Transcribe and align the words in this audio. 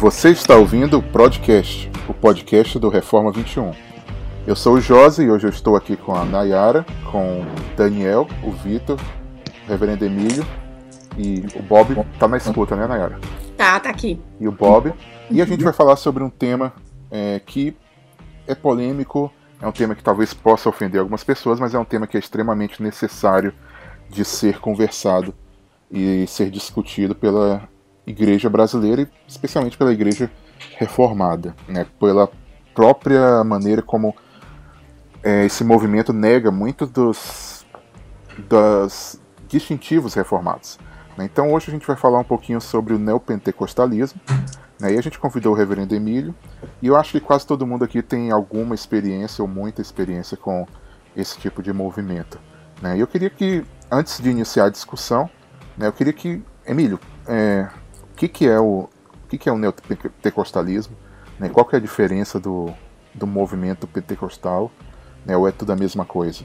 Você 0.00 0.30
está 0.30 0.56
ouvindo 0.56 0.96
o 0.96 1.02
Podcast, 1.02 1.90
o 2.08 2.14
podcast 2.14 2.78
do 2.78 2.88
Reforma 2.88 3.30
21. 3.30 3.72
Eu 4.46 4.56
sou 4.56 4.76
o 4.76 4.80
Josi 4.80 5.24
e 5.24 5.30
hoje 5.30 5.46
eu 5.46 5.50
estou 5.50 5.76
aqui 5.76 5.94
com 5.94 6.14
a 6.14 6.24
Nayara, 6.24 6.86
com 7.12 7.42
o 7.42 7.76
Daniel, 7.76 8.26
o 8.42 8.50
Vitor, 8.50 8.98
o 8.98 9.68
Reverendo 9.68 10.06
Emílio 10.06 10.42
e 11.18 11.44
o 11.54 11.62
Bob. 11.62 11.94
Tá 12.18 12.26
na 12.26 12.38
escuta, 12.38 12.74
né, 12.74 12.86
Nayara? 12.86 13.20
Tá, 13.58 13.78
tá 13.78 13.90
aqui. 13.90 14.18
E 14.40 14.48
o 14.48 14.52
Bob. 14.52 14.90
E 15.30 15.42
a 15.42 15.44
gente 15.44 15.62
vai 15.62 15.72
falar 15.74 15.96
sobre 15.96 16.24
um 16.24 16.30
tema 16.30 16.72
é, 17.10 17.38
que 17.38 17.76
é 18.46 18.54
polêmico, 18.54 19.30
é 19.60 19.66
um 19.66 19.72
tema 19.72 19.94
que 19.94 20.02
talvez 20.02 20.32
possa 20.32 20.70
ofender 20.70 20.98
algumas 20.98 21.22
pessoas, 21.22 21.60
mas 21.60 21.74
é 21.74 21.78
um 21.78 21.84
tema 21.84 22.06
que 22.06 22.16
é 22.16 22.20
extremamente 22.20 22.82
necessário 22.82 23.52
de 24.08 24.24
ser 24.24 24.60
conversado 24.60 25.34
e 25.90 26.26
ser 26.26 26.48
discutido 26.48 27.14
pela 27.14 27.68
igreja 28.06 28.48
brasileira 28.48 29.02
e 29.02 29.08
especialmente 29.26 29.76
pela 29.76 29.92
igreja 29.92 30.30
reformada, 30.76 31.54
né? 31.68 31.86
pela 31.98 32.30
própria 32.74 33.42
maneira 33.44 33.82
como 33.82 34.14
é, 35.22 35.44
esse 35.44 35.64
movimento 35.64 36.12
nega 36.12 36.50
muitos 36.50 36.88
dos, 36.90 37.66
distintivos 39.48 40.14
reformados. 40.14 40.78
Né? 41.16 41.24
Então 41.24 41.52
hoje 41.52 41.66
a 41.68 41.72
gente 41.72 41.86
vai 41.86 41.96
falar 41.96 42.18
um 42.18 42.24
pouquinho 42.24 42.60
sobre 42.60 42.94
o 42.94 42.98
neopentecostalismo, 42.98 44.20
né? 44.78 44.94
e 44.94 44.98
a 44.98 45.02
gente 45.02 45.18
convidou 45.18 45.52
o 45.52 45.56
reverendo 45.56 45.94
Emílio, 45.94 46.34
e 46.80 46.86
eu 46.86 46.96
acho 46.96 47.12
que 47.12 47.20
quase 47.20 47.46
todo 47.46 47.66
mundo 47.66 47.84
aqui 47.84 48.02
tem 48.02 48.30
alguma 48.30 48.74
experiência 48.74 49.42
ou 49.42 49.48
muita 49.48 49.82
experiência 49.82 50.36
com 50.36 50.66
esse 51.16 51.38
tipo 51.38 51.62
de 51.62 51.72
movimento. 51.72 52.38
Né? 52.80 52.96
E 52.96 53.00
eu 53.00 53.06
queria 53.06 53.30
que, 53.30 53.64
antes 53.90 54.20
de 54.20 54.30
iniciar 54.30 54.66
a 54.66 54.70
discussão, 54.70 55.28
né, 55.76 55.86
eu 55.86 55.92
queria 55.92 56.12
que, 56.12 56.42
Emílio, 56.66 56.98
é, 57.26 57.68
que, 58.20 58.28
que 58.28 58.46
é 58.46 58.60
o, 58.60 58.88
o 59.24 59.28
que, 59.30 59.38
que 59.38 59.48
é 59.48 59.52
o 59.52 59.56
neopentecostalismo? 59.56 60.94
Né? 61.38 61.48
Qual 61.48 61.64
que 61.64 61.74
é 61.74 61.78
a 61.78 61.80
diferença 61.80 62.38
do, 62.38 62.70
do 63.14 63.26
movimento 63.26 63.86
pentecostal? 63.86 64.70
Né? 65.24 65.34
Ou 65.34 65.48
é 65.48 65.52
tudo 65.52 65.72
a 65.72 65.76
mesma 65.76 66.04
coisa? 66.04 66.44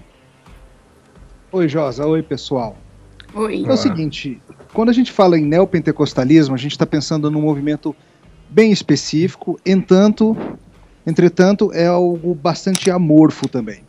Oi, 1.51 1.67
Josa. 1.67 2.05
Oi, 2.05 2.23
pessoal. 2.23 2.77
Oi. 3.33 3.65
É 3.65 3.71
o 3.71 3.75
seguinte, 3.75 4.41
quando 4.73 4.87
a 4.87 4.93
gente 4.93 5.11
fala 5.11 5.37
em 5.37 5.43
neopentecostalismo, 5.43 6.55
a 6.55 6.57
gente 6.57 6.71
está 6.71 6.85
pensando 6.85 7.29
num 7.29 7.41
movimento 7.41 7.93
bem 8.49 8.71
específico, 8.71 9.59
entanto, 9.65 10.37
entretanto, 11.05 11.73
é 11.73 11.87
algo 11.87 12.33
bastante 12.33 12.89
amorfo 12.89 13.49
também. 13.49 13.81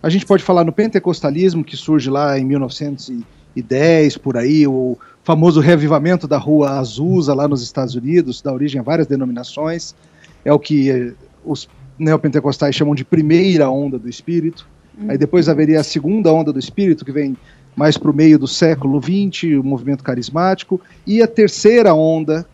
A 0.00 0.08
gente 0.08 0.24
pode 0.24 0.44
falar 0.44 0.62
no 0.62 0.72
pentecostalismo, 0.72 1.64
que 1.64 1.76
surge 1.76 2.08
lá 2.08 2.38
em 2.38 2.44
1910, 2.44 4.18
por 4.18 4.36
aí, 4.36 4.64
o 4.68 4.96
famoso 5.28 5.60
reavivamento 5.60 6.26
da 6.26 6.38
Rua 6.38 6.78
Azusa, 6.78 7.34
lá 7.34 7.46
nos 7.46 7.62
Estados 7.62 7.94
Unidos, 7.94 8.40
dá 8.40 8.50
origem 8.50 8.80
a 8.80 8.82
várias 8.82 9.06
denominações, 9.06 9.94
é 10.42 10.50
o 10.50 10.58
que 10.58 10.90
eh, 10.90 11.12
os 11.44 11.68
neopentecostais 11.98 12.74
chamam 12.74 12.94
de 12.94 13.04
primeira 13.04 13.68
onda 13.68 13.98
do 13.98 14.08
Espírito. 14.08 14.66
Aí 15.06 15.18
depois 15.18 15.46
haveria 15.46 15.80
a 15.80 15.84
segunda 15.84 16.32
onda 16.32 16.50
do 16.50 16.58
Espírito, 16.58 17.04
que 17.04 17.12
vem 17.12 17.36
mais 17.76 17.98
para 17.98 18.10
o 18.10 18.14
meio 18.14 18.38
do 18.38 18.48
século 18.48 19.02
XX, 19.02 19.58
o 19.60 19.62
movimento 19.62 20.02
carismático, 20.02 20.80
e 21.06 21.20
a 21.20 21.26
terceira 21.26 21.92
onda 21.92 22.46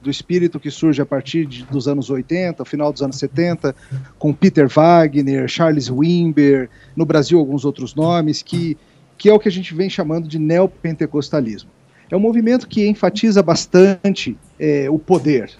do 0.00 0.08
espírito 0.08 0.58
que 0.58 0.70
surge 0.70 1.02
a 1.02 1.06
partir 1.06 1.44
de, 1.44 1.64
dos 1.64 1.86
anos 1.86 2.08
80, 2.08 2.64
final 2.64 2.90
dos 2.90 3.02
anos 3.02 3.16
70, 3.18 3.76
com 4.18 4.32
Peter 4.32 4.66
Wagner, 4.70 5.46
Charles 5.48 5.90
Wimber, 5.90 6.70
no 6.96 7.04
Brasil 7.04 7.38
alguns 7.38 7.66
outros 7.66 7.94
nomes, 7.94 8.40
que, 8.40 8.78
que 9.18 9.28
é 9.28 9.34
o 9.34 9.38
que 9.38 9.48
a 9.48 9.52
gente 9.52 9.74
vem 9.74 9.90
chamando 9.90 10.26
de 10.26 10.38
neopentecostalismo. 10.38 11.70
É 12.10 12.16
um 12.16 12.20
movimento 12.20 12.68
que 12.68 12.86
enfatiza 12.86 13.42
bastante 13.42 14.36
é, 14.58 14.88
o 14.90 14.98
poder, 14.98 15.50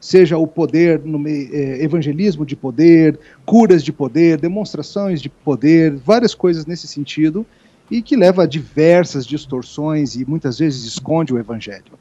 seja 0.00 0.36
o 0.36 0.46
poder 0.46 1.00
no 1.04 1.26
é, 1.26 1.82
evangelismo 1.82 2.44
de 2.44 2.56
poder, 2.56 3.18
curas 3.46 3.82
de 3.82 3.92
poder, 3.92 4.38
demonstrações 4.38 5.22
de 5.22 5.28
poder, 5.28 5.94
várias 5.96 6.34
coisas 6.34 6.66
nesse 6.66 6.86
sentido, 6.86 7.46
e 7.90 8.02
que 8.02 8.16
leva 8.16 8.42
a 8.42 8.46
diversas 8.46 9.26
distorções 9.26 10.14
e 10.14 10.28
muitas 10.28 10.58
vezes 10.58 10.84
esconde 10.84 11.32
o 11.32 11.38
evangelho. 11.38 11.98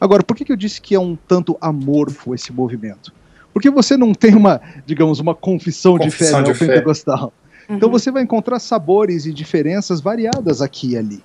Agora, 0.00 0.22
por 0.22 0.36
que, 0.36 0.44
que 0.44 0.52
eu 0.52 0.56
disse 0.56 0.80
que 0.80 0.94
é 0.94 1.00
um 1.00 1.16
tanto 1.16 1.56
amorfo 1.60 2.34
esse 2.34 2.52
movimento? 2.52 3.12
Porque 3.52 3.70
você 3.70 3.96
não 3.96 4.12
tem 4.12 4.34
uma, 4.34 4.60
digamos, 4.84 5.20
uma 5.20 5.34
confissão, 5.34 5.96
Confissão 5.96 6.42
de 6.42 6.52
de 6.52 6.58
fé 6.58 6.64
fé. 6.66 6.66
neopentecostal. 6.66 7.32
Então 7.68 7.88
você 7.88 8.10
vai 8.10 8.22
encontrar 8.22 8.58
sabores 8.58 9.26
e 9.26 9.32
diferenças 9.32 10.00
variadas 10.00 10.60
aqui 10.60 10.90
e 10.90 10.96
ali. 10.96 11.22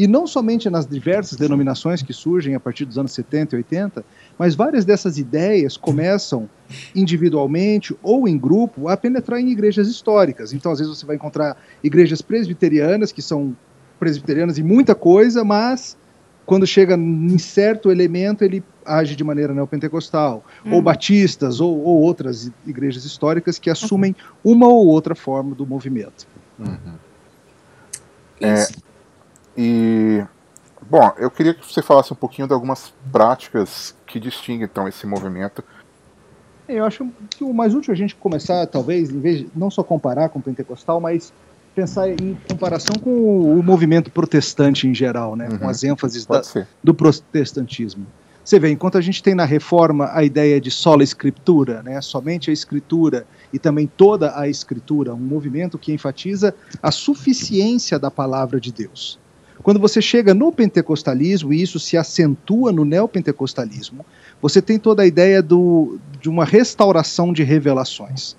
E 0.00 0.06
não 0.06 0.26
somente 0.26 0.70
nas 0.70 0.86
diversas 0.86 1.36
denominações 1.36 2.00
que 2.00 2.14
surgem 2.14 2.54
a 2.54 2.60
partir 2.60 2.86
dos 2.86 2.96
anos 2.96 3.12
70 3.12 3.54
e 3.54 3.58
80, 3.58 4.02
mas 4.38 4.54
várias 4.54 4.82
dessas 4.86 5.18
ideias 5.18 5.76
começam 5.76 6.48
individualmente 6.96 7.94
ou 8.02 8.26
em 8.26 8.38
grupo 8.38 8.88
a 8.88 8.96
penetrar 8.96 9.38
em 9.38 9.50
igrejas 9.50 9.88
históricas. 9.88 10.54
Então, 10.54 10.72
às 10.72 10.78
vezes, 10.78 10.96
você 10.96 11.04
vai 11.04 11.16
encontrar 11.16 11.54
igrejas 11.84 12.22
presbiterianas, 12.22 13.12
que 13.12 13.20
são 13.20 13.54
presbiterianas 13.98 14.56
em 14.56 14.62
muita 14.62 14.94
coisa, 14.94 15.44
mas 15.44 15.98
quando 16.46 16.66
chega 16.66 16.94
em 16.94 17.36
certo 17.36 17.90
elemento, 17.90 18.42
ele 18.42 18.64
age 18.86 19.14
de 19.14 19.22
maneira 19.22 19.52
neopentecostal. 19.52 20.42
Ou 20.72 20.80
batistas, 20.80 21.60
ou, 21.60 21.78
ou 21.78 22.00
outras 22.00 22.50
igrejas 22.66 23.04
históricas 23.04 23.58
que 23.58 23.68
assumem 23.68 24.16
uma 24.42 24.66
ou 24.66 24.86
outra 24.86 25.14
forma 25.14 25.54
do 25.54 25.66
movimento. 25.66 26.26
É, 28.40 28.89
e 29.62 30.24
bom, 30.88 31.12
eu 31.18 31.30
queria 31.30 31.52
que 31.52 31.70
você 31.70 31.82
falasse 31.82 32.10
um 32.10 32.16
pouquinho 32.16 32.48
de 32.48 32.54
algumas 32.54 32.94
práticas 33.12 33.94
que 34.06 34.18
distinguem 34.18 34.64
então 34.64 34.88
esse 34.88 35.06
movimento. 35.06 35.62
Eu 36.66 36.86
acho 36.86 37.06
que 37.28 37.44
o 37.44 37.52
mais 37.52 37.74
útil 37.74 37.92
é 37.92 37.94
a 37.94 37.98
gente 37.98 38.16
começar, 38.16 38.66
talvez, 38.66 39.10
em 39.10 39.20
vez 39.20 39.40
de 39.40 39.48
não 39.54 39.70
só 39.70 39.82
comparar 39.82 40.30
com 40.30 40.38
o 40.38 40.42
pentecostal, 40.42 40.98
mas 40.98 41.30
pensar 41.74 42.08
em 42.08 42.38
comparação 42.48 42.96
com 42.96 43.10
o 43.58 43.62
movimento 43.62 44.10
protestante 44.10 44.88
em 44.88 44.94
geral, 44.94 45.36
né? 45.36 45.48
com 45.48 45.64
Uhum. 45.64 45.68
as 45.68 45.84
ênfases 45.84 46.24
da, 46.24 46.40
do 46.82 46.94
protestantismo. 46.94 48.06
Você 48.42 48.58
vê, 48.58 48.70
enquanto 48.70 48.96
a 48.96 49.00
gente 49.00 49.22
tem 49.22 49.34
na 49.34 49.44
reforma 49.44 50.10
a 50.12 50.24
ideia 50.24 50.60
de 50.60 50.70
sola 50.70 51.04
escritura, 51.04 51.82
né, 51.82 52.00
somente 52.00 52.50
a 52.50 52.52
escritura 52.52 53.26
e 53.52 53.58
também 53.58 53.86
toda 53.86 54.36
a 54.36 54.48
escritura, 54.48 55.14
um 55.14 55.18
movimento 55.18 55.78
que 55.78 55.92
enfatiza 55.92 56.54
a 56.82 56.90
suficiência 56.90 57.98
da 57.98 58.10
palavra 58.10 58.58
de 58.58 58.72
Deus. 58.72 59.20
Quando 59.62 59.78
você 59.78 60.00
chega 60.00 60.32
no 60.32 60.50
pentecostalismo, 60.50 61.52
e 61.52 61.60
isso 61.60 61.78
se 61.78 61.96
acentua 61.96 62.72
no 62.72 62.84
neopentecostalismo, 62.84 64.04
você 64.40 64.62
tem 64.62 64.78
toda 64.78 65.02
a 65.02 65.06
ideia 65.06 65.42
do, 65.42 65.98
de 66.20 66.30
uma 66.30 66.44
restauração 66.44 67.32
de 67.32 67.42
revelações. 67.42 68.36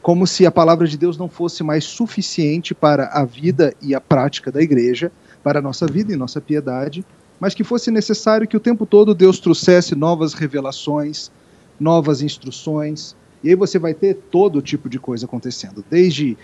Como 0.00 0.24
se 0.24 0.46
a 0.46 0.52
palavra 0.52 0.86
de 0.86 0.96
Deus 0.96 1.18
não 1.18 1.28
fosse 1.28 1.64
mais 1.64 1.84
suficiente 1.84 2.74
para 2.74 3.06
a 3.08 3.24
vida 3.24 3.74
e 3.82 3.92
a 3.92 4.00
prática 4.00 4.52
da 4.52 4.62
igreja, 4.62 5.10
para 5.42 5.58
a 5.58 5.62
nossa 5.62 5.86
vida 5.86 6.12
e 6.12 6.16
nossa 6.16 6.40
piedade, 6.40 7.04
mas 7.40 7.54
que 7.54 7.64
fosse 7.64 7.90
necessário 7.90 8.46
que 8.46 8.56
o 8.56 8.60
tempo 8.60 8.86
todo 8.86 9.14
Deus 9.14 9.40
trouxesse 9.40 9.96
novas 9.96 10.32
revelações, 10.32 11.30
novas 11.78 12.22
instruções, 12.22 13.16
e 13.42 13.50
aí 13.50 13.54
você 13.54 13.78
vai 13.78 13.94
ter 13.94 14.14
todo 14.30 14.62
tipo 14.62 14.88
de 14.88 14.98
coisa 14.98 15.26
acontecendo, 15.26 15.84
desde 15.90 16.36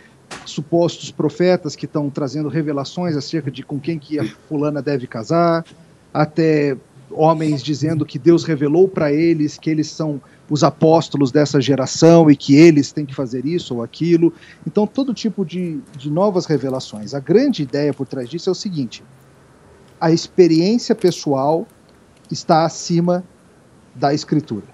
supostos 0.45 1.11
profetas 1.11 1.77
que 1.77 1.87
estão 1.87 2.11
trazendo 2.11 2.49
revelações 2.49 3.17
acerca 3.17 3.51
de 3.51 3.63
com 3.63 3.79
quem 3.79 3.99
que 3.99 4.19
a 4.19 4.25
fulana 4.49 4.83
deve 4.83 5.07
casar, 5.07 5.65
até 6.13 6.77
homens 7.11 7.63
dizendo 7.63 8.05
que 8.05 8.19
Deus 8.19 8.45
revelou 8.45 8.89
para 8.89 9.13
eles 9.13 9.59
que 9.59 9.71
eles 9.71 9.89
são 9.89 10.21
os 10.49 10.63
apóstolos 10.63 11.31
dessa 11.31 11.61
geração 11.61 12.31
e 12.31 12.37
que 12.37 12.55
eles 12.57 12.93
têm 12.93 13.07
que 13.07 13.15
fazer 13.15 13.47
isso 13.47 13.77
ou 13.77 13.83
aquilo. 13.83 14.33
Então, 14.67 14.87
todo 14.87 15.15
tipo 15.15 15.45
de, 15.45 15.81
de 15.97 16.11
novas 16.11 16.47
revelações. 16.47 17.15
A 17.15 17.21
grande 17.21 17.63
ideia 17.63 17.93
por 17.95 18.07
trás 18.07 18.29
disso 18.29 18.51
é 18.51 18.53
o 18.53 18.55
seguinte: 18.55 19.03
a 20.01 20.11
experiência 20.11 20.95
pessoal 20.95 21.67
está 22.31 22.65
acima 22.65 23.25
da 23.95 24.13
escritura. 24.13 24.67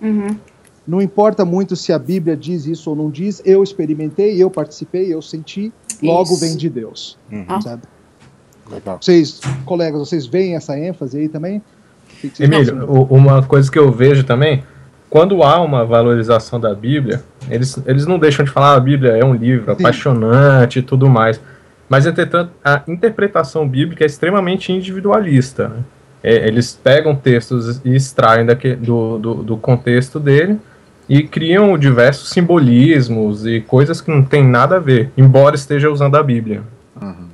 Uhum. 0.00 0.36
Não 0.86 1.02
importa 1.02 1.44
muito 1.44 1.74
se 1.74 1.92
a 1.92 1.98
Bíblia 1.98 2.36
diz 2.36 2.64
isso 2.66 2.90
ou 2.90 2.96
não 2.96 3.10
diz, 3.10 3.42
eu 3.44 3.62
experimentei, 3.62 4.40
eu 4.40 4.48
participei, 4.48 5.12
eu 5.12 5.20
senti, 5.20 5.72
logo 6.02 6.32
Isso. 6.34 6.40
vem 6.40 6.56
de 6.56 6.68
Deus. 6.70 7.18
Uhum. 7.30 7.60
Sabe? 7.60 7.82
Legal. 8.70 8.98
Vocês, 9.00 9.40
colegas, 9.64 9.98
vocês 10.00 10.26
veem 10.26 10.54
essa 10.54 10.78
ênfase 10.78 11.18
aí 11.18 11.28
também? 11.28 11.60
Emílio, 12.40 12.84
uma 13.10 13.42
coisa 13.42 13.70
que 13.70 13.78
eu 13.78 13.90
vejo 13.92 14.24
também, 14.24 14.62
quando 15.10 15.42
há 15.42 15.60
uma 15.60 15.84
valorização 15.84 16.58
da 16.58 16.74
Bíblia, 16.74 17.22
eles, 17.50 17.78
eles 17.86 18.06
não 18.06 18.18
deixam 18.18 18.44
de 18.44 18.50
falar 18.50 18.72
"Ah, 18.72 18.76
a 18.76 18.80
Bíblia 18.80 19.12
é 19.16 19.24
um 19.24 19.34
livro 19.34 19.70
apaixonante 19.72 20.78
e 20.78 20.82
tudo 20.82 21.08
mais. 21.08 21.40
Mas, 21.88 22.06
entretanto, 22.06 22.50
a 22.64 22.82
interpretação 22.88 23.68
bíblica 23.68 24.04
é 24.04 24.06
extremamente 24.06 24.72
individualista. 24.72 25.68
né? 25.68 25.76
É, 26.22 26.48
eles 26.48 26.78
pegam 26.82 27.14
textos 27.14 27.80
e 27.84 27.94
extraem 27.94 28.44
daque- 28.44 28.74
do, 28.74 29.18
do, 29.18 29.34
do 29.42 29.56
contexto 29.56 30.18
dele 30.18 30.58
e 31.08 31.22
criam 31.22 31.76
diversos 31.78 32.30
simbolismos 32.30 33.46
e 33.46 33.60
coisas 33.60 34.00
que 34.00 34.10
não 34.10 34.24
tem 34.24 34.44
nada 34.44 34.76
a 34.76 34.80
ver, 34.80 35.12
embora 35.16 35.54
esteja 35.54 35.90
usando 35.90 36.16
a 36.16 36.22
Bíblia. 36.22 36.62
Uhum. 37.00 37.28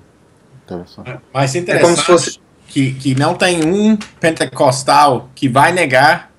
Interessante. 0.65 1.19
Mas 1.33 1.55
É 1.55 1.59
interessante 1.59 1.85
como 1.87 1.97
se 1.97 2.05
fosse- 2.05 2.41
que, 2.69 2.93
que 2.95 3.15
não 3.15 3.35
tem 3.35 3.65
um 3.67 3.97
pentecostal 4.19 5.29
que 5.35 5.49
vai 5.49 5.73
negar 5.73 6.31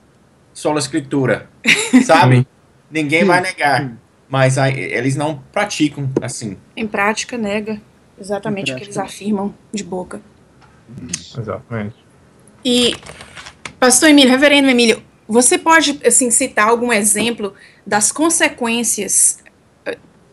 sola 0.54 0.80
escritura, 0.80 1.48
sabe? 2.06 2.48
Ninguém 2.90 3.24
vai 3.26 3.42
negar, 3.42 3.92
mas 4.30 4.58
aí, 4.58 4.80
eles 4.80 5.16
não 5.16 5.40
praticam 5.52 6.10
assim. 6.22 6.58
Em 6.76 6.88
prática, 6.88 7.38
nega 7.38 7.80
exatamente 8.20 8.72
prática. 8.72 8.78
o 8.78 8.80
que 8.80 8.86
eles 8.86 8.98
afirmam 8.98 9.54
de 9.72 9.84
boca. 9.84 10.22
Exatamente. 11.38 11.96
E, 12.64 12.96
pastor 13.80 14.10
Emílio, 14.10 14.32
reverendo 14.32 14.70
Emílio, 14.70 15.02
você 15.28 15.58
pode 15.58 16.00
assim, 16.06 16.30
citar 16.30 16.70
algum 16.70 16.92
exemplo 16.92 17.54
das 17.86 18.12
consequências 18.12 19.44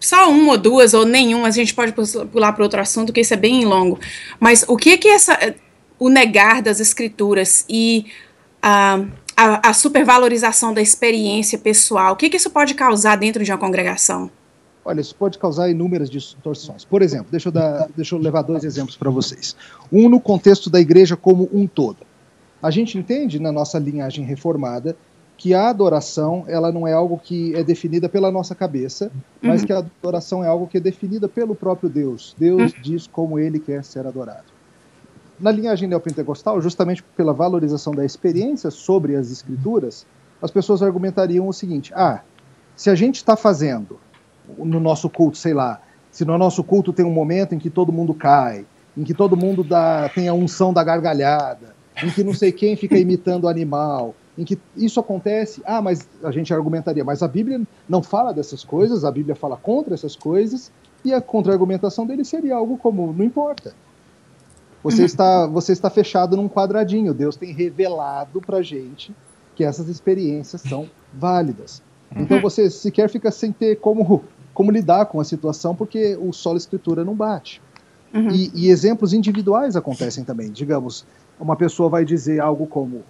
só 0.01 0.31
uma 0.31 0.53
ou 0.53 0.59
duas 0.59 0.95
ou 0.95 1.05
nenhuma, 1.05 1.49
a 1.49 1.51
gente 1.51 1.75
pode 1.75 1.93
pular 2.33 2.53
para 2.55 2.65
outro 2.65 2.81
assunto, 2.81 3.13
que 3.13 3.21
isso 3.21 3.35
é 3.35 3.37
bem 3.37 3.67
longo. 3.67 4.01
Mas 4.41 4.65
o 4.67 4.77
que 4.77 4.97
que 4.97 5.09
essa 5.09 5.39
o 5.99 6.09
negar 6.09 6.63
das 6.63 6.81
escrituras 6.81 7.67
e 7.69 8.07
a, 8.63 9.05
a, 9.37 9.69
a 9.69 9.75
supervalorização 9.75 10.73
da 10.73 10.81
experiência 10.81 11.59
pessoal, 11.59 12.15
o 12.15 12.17
que 12.17 12.31
que 12.31 12.39
isso 12.39 12.51
pode 12.51 12.73
causar 12.75 13.17
dentro 13.17 13.45
de 13.45 13.53
uma 13.53 13.59
congregação? 13.59 14.31
Olha, 14.83 15.03
isso 15.03 15.15
pode 15.15 15.39
causar 15.39 15.69
inúmeras 15.69 16.09
distorções. 16.09 16.87
Por 16.87 17.03
exemplo, 17.03 17.27
deixa 17.31 17.49
eu, 17.49 17.53
dar, 17.53 17.87
deixa 17.95 18.15
eu 18.15 18.19
levar 18.19 18.41
dois 18.41 18.65
exemplos 18.65 18.97
para 18.97 19.11
vocês. 19.11 19.55
Um 19.93 20.09
no 20.09 20.19
contexto 20.19 20.71
da 20.71 20.81
igreja 20.81 21.19
como 21.19 21.51
um 21.53 21.67
todo. 21.67 21.99
A 22.62 22.71
gente 22.71 22.99
entende 22.99 23.39
na 23.39 23.51
nossa 23.51 23.79
linhagem 23.79 24.25
reformada 24.25 24.97
que 25.37 25.55
a 25.55 25.71
adoração 25.71 26.45
ela 26.47 26.71
não 26.71 26.87
é 26.87 26.93
algo 26.93 27.19
que 27.19 27.55
é 27.55 27.65
definida 27.65 28.11
pela 28.11 28.31
nossa 28.31 28.55
cabeça, 28.55 29.11
mas 29.41 29.62
uhum. 29.62 29.67
que 29.67 29.73
a 29.73 29.79
adoração 29.79 30.45
é 30.45 30.49
algo 30.49 30.67
que 30.67 30.77
é 30.77 30.81
definida 30.81 31.27
pelo 31.29 31.55
próprio 31.55 31.89
Deus. 31.89 32.37
Deus 32.39 32.73
uhum. 32.73 32.83
diz 32.83 33.07
como 33.07 33.39
ele 33.39 33.59
quer 33.59 33.83
ser 33.83 34.07
adorado. 34.07 34.45
Na 35.41 35.51
linhagem 35.51 35.89
neopentecostal, 35.89 36.61
justamente 36.61 37.03
pela 37.17 37.33
valorização 37.33 37.95
da 37.95 38.05
experiência 38.05 38.71
sobre 38.71 39.17
as 39.17 39.31
escrituras, 39.31 40.06
as 40.43 40.51
pessoas 40.51 40.83
argumentariam 40.83 41.49
o 41.49 41.53
seguinte: 41.55 41.91
ah, 41.95 42.21
se 42.77 42.91
a 42.91 42.95
gente 42.95 43.17
está 43.17 43.35
fazendo 43.35 43.99
no 44.59 44.79
nosso 44.79 45.09
culto, 45.09 45.39
sei 45.39 45.55
lá, 45.55 45.81
se 46.11 46.23
no 46.27 46.37
nosso 46.37 46.63
culto 46.63 46.93
tem 46.93 47.06
um 47.06 47.13
momento 47.13 47.55
em 47.55 47.59
que 47.59 47.71
todo 47.71 47.91
mundo 47.91 48.13
cai, 48.13 48.67
em 48.95 49.05
que 49.05 49.15
todo 49.15 49.39
mundo 49.39 49.65
dá, 49.65 50.11
tem 50.15 50.29
a 50.29 50.35
unção 50.35 50.71
da 50.71 50.85
gargalhada, 50.85 51.80
em 52.03 52.11
que 52.11 52.25
não 52.25 52.35
sei 52.35 52.53
quem 52.53 52.77
fica 52.77 52.99
imitando 52.99 53.45
o 53.45 53.49
animal, 53.49 54.15
em 54.39 54.45
que 54.45 54.59
isso 54.77 54.99
acontece, 55.01 55.63
ah, 55.67 55.83
mas 55.83 56.09
a 56.23 56.31
gente 56.31 56.53
argumentaria, 56.53 57.05
mas 57.05 57.23
a 57.23 57.29
Bíblia 57.29 57.61
não 57.89 58.03
fala 58.03 58.33
dessas 58.33 58.65
coisas, 58.65 59.05
a 59.05 59.11
Bíblia 59.11 59.35
fala 59.35 59.57
contra 59.57 59.95
essas 59.95 60.17
coisas, 60.17 60.71
e 61.05 61.13
a 61.13 61.21
contra-argumentação 61.21 62.07
dele 62.07 62.25
seria 62.25 62.57
algo 62.57 62.77
como, 62.77 63.13
não 63.13 63.25
importa. 63.25 63.75
Você, 64.83 65.01
uhum. 65.01 65.07
está, 65.07 65.47
você 65.47 65.73
está 65.73 65.91
fechado 65.91 66.37
num 66.37 66.49
quadradinho, 66.49 67.13
Deus 67.13 67.37
tem 67.37 67.53
revelado 67.53 68.41
pra 68.41 68.63
gente 68.63 69.15
que 69.55 69.65
essas 69.65 69.89
experiências 69.89 70.63
são 70.63 70.89
válidas. 71.13 71.83
Uhum. 72.15 72.23
Então 72.23 72.41
você 72.41 72.71
sequer 72.71 73.11
fica 73.11 73.31
sem 73.31 73.53
ter 73.53 73.77
como, 73.79 74.25
como 74.55 74.71
lidar 74.71 75.07
com 75.07 75.21
a 75.21 75.25
situação, 75.25 75.75
porque 75.75 76.17
o 76.21 76.33
solo 76.33 76.57
escritura 76.57 77.05
não 77.05 77.15
bate. 77.15 77.61
Uhum. 78.13 78.31
E, 78.31 78.51
e 78.55 78.71
exemplos 78.71 79.13
individuais 79.13 79.77
acontecem 79.77 80.25
também. 80.25 80.51
Digamos, 80.51 81.05
uma 81.41 81.57
pessoa 81.57 81.89
vai 81.89 82.05
dizer 82.05 82.41
algo 82.41 82.67
como: 82.67 83.03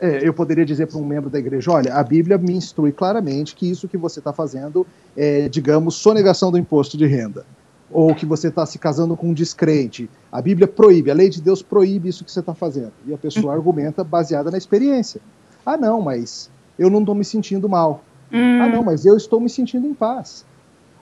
é, 0.00 0.26
eu 0.26 0.32
poderia 0.32 0.64
dizer 0.64 0.86
para 0.86 0.98
um 0.98 1.04
membro 1.04 1.30
da 1.30 1.38
igreja: 1.38 1.70
olha, 1.70 1.94
a 1.94 2.02
Bíblia 2.02 2.38
me 2.38 2.54
instrui 2.54 2.92
claramente 2.92 3.54
que 3.54 3.70
isso 3.70 3.88
que 3.88 3.96
você 3.96 4.18
está 4.18 4.32
fazendo 4.32 4.86
é, 5.16 5.48
digamos, 5.48 5.94
sonegação 5.96 6.50
do 6.50 6.58
imposto 6.58 6.96
de 6.96 7.06
renda. 7.06 7.44
Ou 7.88 8.14
que 8.14 8.26
você 8.26 8.48
está 8.48 8.66
se 8.66 8.80
casando 8.80 9.16
com 9.16 9.28
um 9.28 9.32
descrente. 9.32 10.10
A 10.30 10.42
Bíblia 10.42 10.66
proíbe, 10.66 11.08
a 11.08 11.14
lei 11.14 11.28
de 11.28 11.40
Deus 11.40 11.62
proíbe 11.62 12.08
isso 12.08 12.24
que 12.24 12.32
você 12.32 12.40
está 12.40 12.52
fazendo. 12.52 12.92
E 13.06 13.14
a 13.14 13.16
pessoa 13.16 13.46
uhum. 13.46 13.52
argumenta 13.52 14.02
baseada 14.02 14.50
na 14.50 14.58
experiência. 14.58 15.20
Ah, 15.64 15.76
não, 15.76 16.02
mas 16.02 16.50
eu 16.76 16.90
não 16.90 17.00
estou 17.00 17.14
me 17.14 17.24
sentindo 17.24 17.68
mal. 17.68 18.02
Hum. 18.32 18.60
Ah, 18.60 18.68
não, 18.68 18.82
mas 18.82 19.06
eu 19.06 19.16
estou 19.16 19.40
me 19.40 19.48
sentindo 19.48 19.86
em 19.86 19.94
paz. 19.94 20.44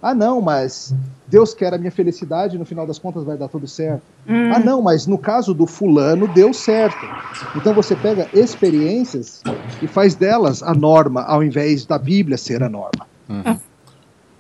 Ah, 0.05 0.15
não, 0.15 0.39
mas 0.39 0.95
Deus 1.27 1.55
quer 1.55 1.73
a 1.73 1.79
minha 1.79 1.91
felicidade, 1.91 2.59
no 2.59 2.67
final 2.67 2.87
das 2.87 2.99
contas 2.99 3.25
vai 3.25 3.39
dar 3.39 3.49
tudo 3.49 3.67
certo. 3.67 4.03
Hum. 4.29 4.53
Ah, 4.53 4.59
não, 4.59 4.83
mas 4.83 5.07
no 5.07 5.17
caso 5.17 5.55
do 5.55 5.67
fulano 5.67 6.29
deu 6.29 6.53
certo. 6.53 7.01
Então 7.57 7.73
você 7.73 7.97
pega 7.97 8.29
experiências 8.35 9.43
e 9.81 9.87
faz 9.87 10.15
delas 10.15 10.63
a 10.63 10.75
norma, 10.75 11.23
ao 11.23 11.43
invés 11.43 11.87
da 11.87 11.97
Bíblia 11.97 12.37
ser 12.37 12.63
a 12.63 12.69
norma. 12.69 13.07
Uhum. 13.27 13.59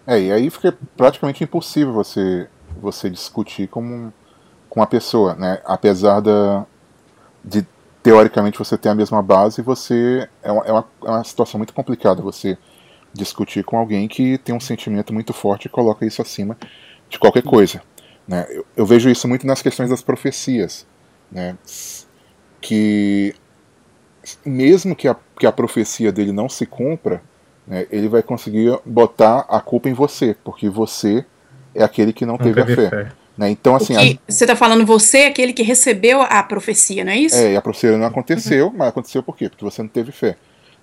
É, 0.06 0.20
e 0.20 0.30
aí 0.30 0.50
fica 0.50 0.76
praticamente 0.98 1.42
impossível 1.42 1.94
você, 1.94 2.46
você 2.82 3.08
discutir 3.08 3.66
com, 3.66 4.12
com 4.68 4.82
a 4.82 4.86
pessoa, 4.86 5.34
né? 5.34 5.62
Apesar 5.64 6.20
da, 6.20 6.66
de 7.42 7.66
teoricamente 8.02 8.58
você 8.58 8.76
ter 8.76 8.90
a 8.90 8.94
mesma 8.94 9.22
base, 9.22 9.62
você 9.62 10.28
é 10.42 10.52
uma, 10.52 10.66
é 10.66 10.72
uma, 10.72 10.84
é 11.04 11.10
uma 11.10 11.24
situação 11.24 11.56
muito 11.56 11.72
complicada 11.72 12.20
você 12.20 12.58
discutir 13.14 13.64
com 13.64 13.78
alguém 13.78 14.08
que 14.08 14.36
tem 14.38 14.54
um 14.54 14.60
sentimento 14.60 15.14
muito 15.14 15.32
forte 15.32 15.66
e 15.66 15.68
coloca 15.68 16.04
isso 16.04 16.20
acima 16.20 16.58
de 17.08 17.18
qualquer 17.18 17.42
coisa. 17.42 17.80
Né? 18.26 18.46
Eu, 18.50 18.66
eu 18.76 18.86
vejo 18.86 19.08
isso 19.08 19.28
muito 19.28 19.46
nas 19.46 19.62
questões 19.62 19.88
das 19.88 20.02
profecias, 20.02 20.86
né? 21.30 21.56
que 22.60 23.34
mesmo 24.44 24.96
que 24.96 25.06
a, 25.06 25.16
que 25.38 25.46
a 25.46 25.52
profecia 25.52 26.10
dele 26.10 26.32
não 26.32 26.48
se 26.48 26.66
cumpra, 26.66 27.22
né, 27.66 27.86
ele 27.90 28.08
vai 28.08 28.22
conseguir 28.22 28.78
botar 28.84 29.40
a 29.48 29.60
culpa 29.60 29.88
em 29.88 29.92
você, 29.92 30.34
porque 30.42 30.68
você 30.68 31.24
é 31.74 31.84
aquele 31.84 32.12
que 32.12 32.24
não, 32.24 32.36
não 32.36 32.38
teve, 32.38 32.64
teve, 32.64 32.72
a 32.72 32.90
fé. 32.90 33.04
fé. 33.04 33.12
Né? 33.36 33.50
Então, 33.50 33.74
assim. 33.74 33.94
Que, 33.94 34.20
a... 34.26 34.32
Você 34.32 34.44
está 34.44 34.56
falando 34.56 34.86
você 34.86 35.18
é 35.18 35.26
aquele 35.26 35.52
que 35.52 35.62
recebeu 35.62 36.22
a 36.22 36.42
profecia, 36.42 37.04
não 37.04 37.12
é 37.12 37.18
isso? 37.18 37.36
É, 37.36 37.52
e 37.52 37.56
a 37.56 37.62
profecia 37.62 37.96
não 37.96 38.06
aconteceu, 38.06 38.68
uhum. 38.68 38.74
mas 38.76 38.88
aconteceu 38.88 39.22
por 39.22 39.36
quê? 39.36 39.48
Porque 39.48 39.64
você 39.64 39.82
não 39.82 39.88
teve 39.88 40.12
fé. 40.12 40.36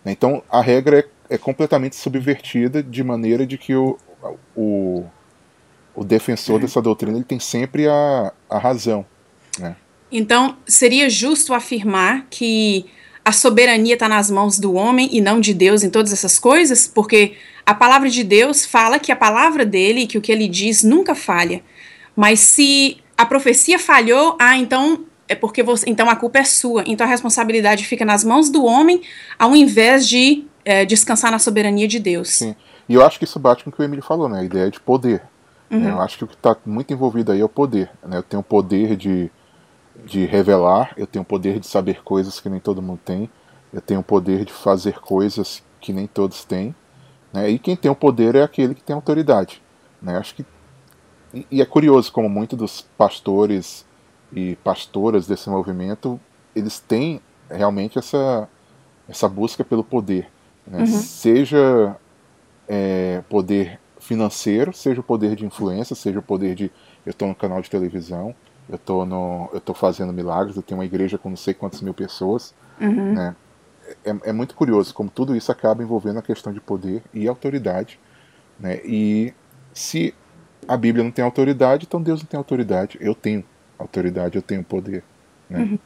Né? 0.04 0.12
Então 0.12 0.44
a 0.50 0.62
regra 0.62 1.00
é 1.00 1.06
é 1.32 1.38
completamente 1.38 1.96
subvertida 1.96 2.84
de 2.84 3.02
maneira 3.04 3.48
de 3.48 3.58
que 3.58 3.74
o, 3.74 3.98
o, 4.54 5.06
o 5.96 6.04
defensor 6.04 6.56
uhum. 6.56 6.62
dessa 6.62 6.82
doutrina 6.82 7.16
ele 7.16 7.24
tem 7.24 7.40
sempre 7.40 7.88
a, 7.88 8.34
a 8.50 8.60
razão. 8.60 9.06
Né? 9.58 9.74
Então, 10.12 10.58
seria 10.68 11.10
justo 11.10 11.54
afirmar 11.54 12.28
que 12.30 12.86
a 13.24 13.32
soberania 13.32 13.94
está 13.94 14.10
nas 14.10 14.30
mãos 14.30 14.60
do 14.60 14.74
homem 14.74 15.08
e 15.14 15.22
não 15.22 15.40
de 15.40 15.54
Deus 15.54 15.84
em 15.84 15.90
todas 15.90 16.12
essas 16.12 16.38
coisas? 16.38 16.86
Porque 16.86 17.38
a 17.66 17.74
palavra 17.74 18.10
de 18.10 18.26
Deus 18.26 18.66
fala 18.66 19.00
que 19.00 19.12
a 19.12 19.16
palavra 19.16 19.66
dele, 19.66 20.08
que 20.08 20.18
o 20.18 20.22
que 20.22 20.34
ele 20.34 20.50
diz 20.50 20.84
nunca 20.84 21.16
falha. 21.16 21.64
Mas 22.14 22.42
se 22.42 22.98
a 23.18 23.26
profecia 23.26 23.80
falhou, 23.80 24.36
ah, 24.38 24.58
então 24.58 25.06
é 25.30 25.36
porque 25.36 25.64
você, 25.64 25.90
então 25.90 26.10
a 26.10 26.16
culpa 26.18 26.40
é 26.40 26.44
sua. 26.44 26.84
Então 26.86 27.08
a 27.08 27.10
responsabilidade 27.10 27.86
fica 27.86 28.04
nas 28.04 28.22
mãos 28.22 28.50
do 28.50 28.66
homem, 28.66 29.02
ao 29.40 29.56
invés 29.56 30.06
de 30.10 30.44
é, 30.64 30.86
descansar 30.86 31.32
na 31.32 31.40
soberania 31.40 31.88
de 31.88 32.00
Deus. 32.00 32.30
Sim. 32.30 32.56
E 32.88 32.94
eu 32.94 33.06
acho 33.06 33.18
que 33.18 33.26
isso 33.26 33.40
bate 33.40 33.64
com 33.64 33.70
o 33.70 33.74
que 33.74 33.82
o 33.82 33.84
Emílio 33.84 34.04
falou, 34.04 34.28
né? 34.28 34.40
A 34.40 34.44
ideia 34.44 34.70
de 34.70 34.80
poder. 34.80 35.22
Né? 35.70 35.78
Uhum. 35.78 35.98
Eu 35.98 36.02
acho 36.02 36.18
que 36.18 36.24
o 36.24 36.28
que 36.28 36.36
está 36.36 36.56
muito 36.66 36.92
envolvido 36.92 37.32
aí 37.32 37.40
é 37.40 37.46
o 37.46 37.50
poder. 37.50 37.90
Né? 38.04 38.18
Eu 38.18 38.24
tenho 38.24 38.42
o 38.42 38.44
poder 38.44 38.96
de, 38.96 39.32
de 40.06 40.26
revelar, 40.26 40.94
eu 40.98 41.08
tenho 41.08 41.24
o 41.24 41.26
poder 41.26 41.60
de 41.60 41.68
saber 41.68 42.04
coisas 42.04 42.40
que 42.40 42.50
nem 42.50 42.60
todo 42.60 42.82
mundo 42.82 43.00
tem, 43.06 43.30
eu 43.72 43.80
tenho 43.80 44.02
o 44.02 44.04
poder 44.04 44.44
de 44.44 44.52
fazer 44.52 45.00
coisas 45.00 45.64
que 45.80 45.94
nem 45.94 46.08
todos 46.08 46.44
têm. 46.44 46.76
Né? 47.32 47.50
E 47.50 47.60
quem 47.60 47.76
tem 47.76 47.90
o 47.90 47.96
poder 47.96 48.36
é 48.36 48.44
aquele 48.44 48.76
que 48.76 48.84
tem 48.84 48.94
autoridade. 48.94 49.62
Né? 50.02 50.18
Acho 50.18 50.36
que 50.36 50.46
e 51.50 51.62
é 51.62 51.66
curioso 51.66 52.12
como 52.12 52.28
muitos 52.28 52.58
dos 52.58 52.82
pastores 52.98 53.86
e 54.34 54.58
pastoras 54.58 55.26
desse 55.28 55.50
movimento 55.50 56.20
eles 56.54 56.78
têm 56.78 57.22
realmente 57.50 57.98
essa 57.98 58.50
essa 59.08 59.30
busca 59.30 59.64
pelo 59.64 59.82
poder 59.82 60.30
né? 60.68 60.80
Uhum. 60.80 60.86
Seja 60.86 61.96
é, 62.68 63.22
poder 63.30 63.80
financeiro, 64.00 64.74
seja 64.74 65.00
o 65.00 65.04
poder 65.04 65.36
de 65.36 65.46
influência, 65.46 65.96
seja 65.96 66.20
o 66.20 66.24
poder 66.24 66.56
de 66.56 66.72
eu 67.06 67.12
estou 67.12 67.28
no 67.28 67.36
canal 67.36 67.62
de 67.62 67.70
televisão, 67.70 68.36
eu 68.70 68.76
estou 68.76 69.06
no, 69.06 69.50
eu 69.54 69.60
tô 69.60 69.74
fazendo 69.74 70.14
milagres, 70.14 70.56
eu 70.56 70.62
tenho 70.62 70.80
uma 70.80 70.86
igreja 70.86 71.18
com 71.18 71.30
não 71.30 71.38
sei 71.38 71.54
quantas 71.54 71.82
mil 71.82 71.94
pessoas, 71.94 72.54
uhum. 72.80 73.14
né? 73.14 73.36
É, 74.06 74.30
é, 74.30 74.32
muito 74.32 74.56
curioso 74.56 74.94
como 74.94 75.10
tudo 75.10 75.36
isso 75.36 75.52
acaba 75.52 75.84
envolvendo 75.84 76.20
a 76.20 76.22
questão 76.22 76.54
de 76.54 76.62
poder 76.62 77.04
e 77.14 77.28
autoridade, 77.28 78.00
né? 78.60 78.80
E 78.86 79.34
se 79.74 80.14
a 80.68 80.78
Bíblia 80.78 81.04
não 81.04 81.12
tem 81.12 81.24
autoridade, 81.24 81.86
então 81.88 82.02
Deus 82.02 82.22
não 82.22 82.28
tem 82.28 82.38
autoridade. 82.38 82.98
Eu 83.02 83.16
tenho 83.16 83.44
autoridade, 83.78 84.36
eu 84.36 84.42
tenho 84.42 84.64
poder. 84.64 85.04
Né? 85.50 85.60
Uhum. 85.60 85.80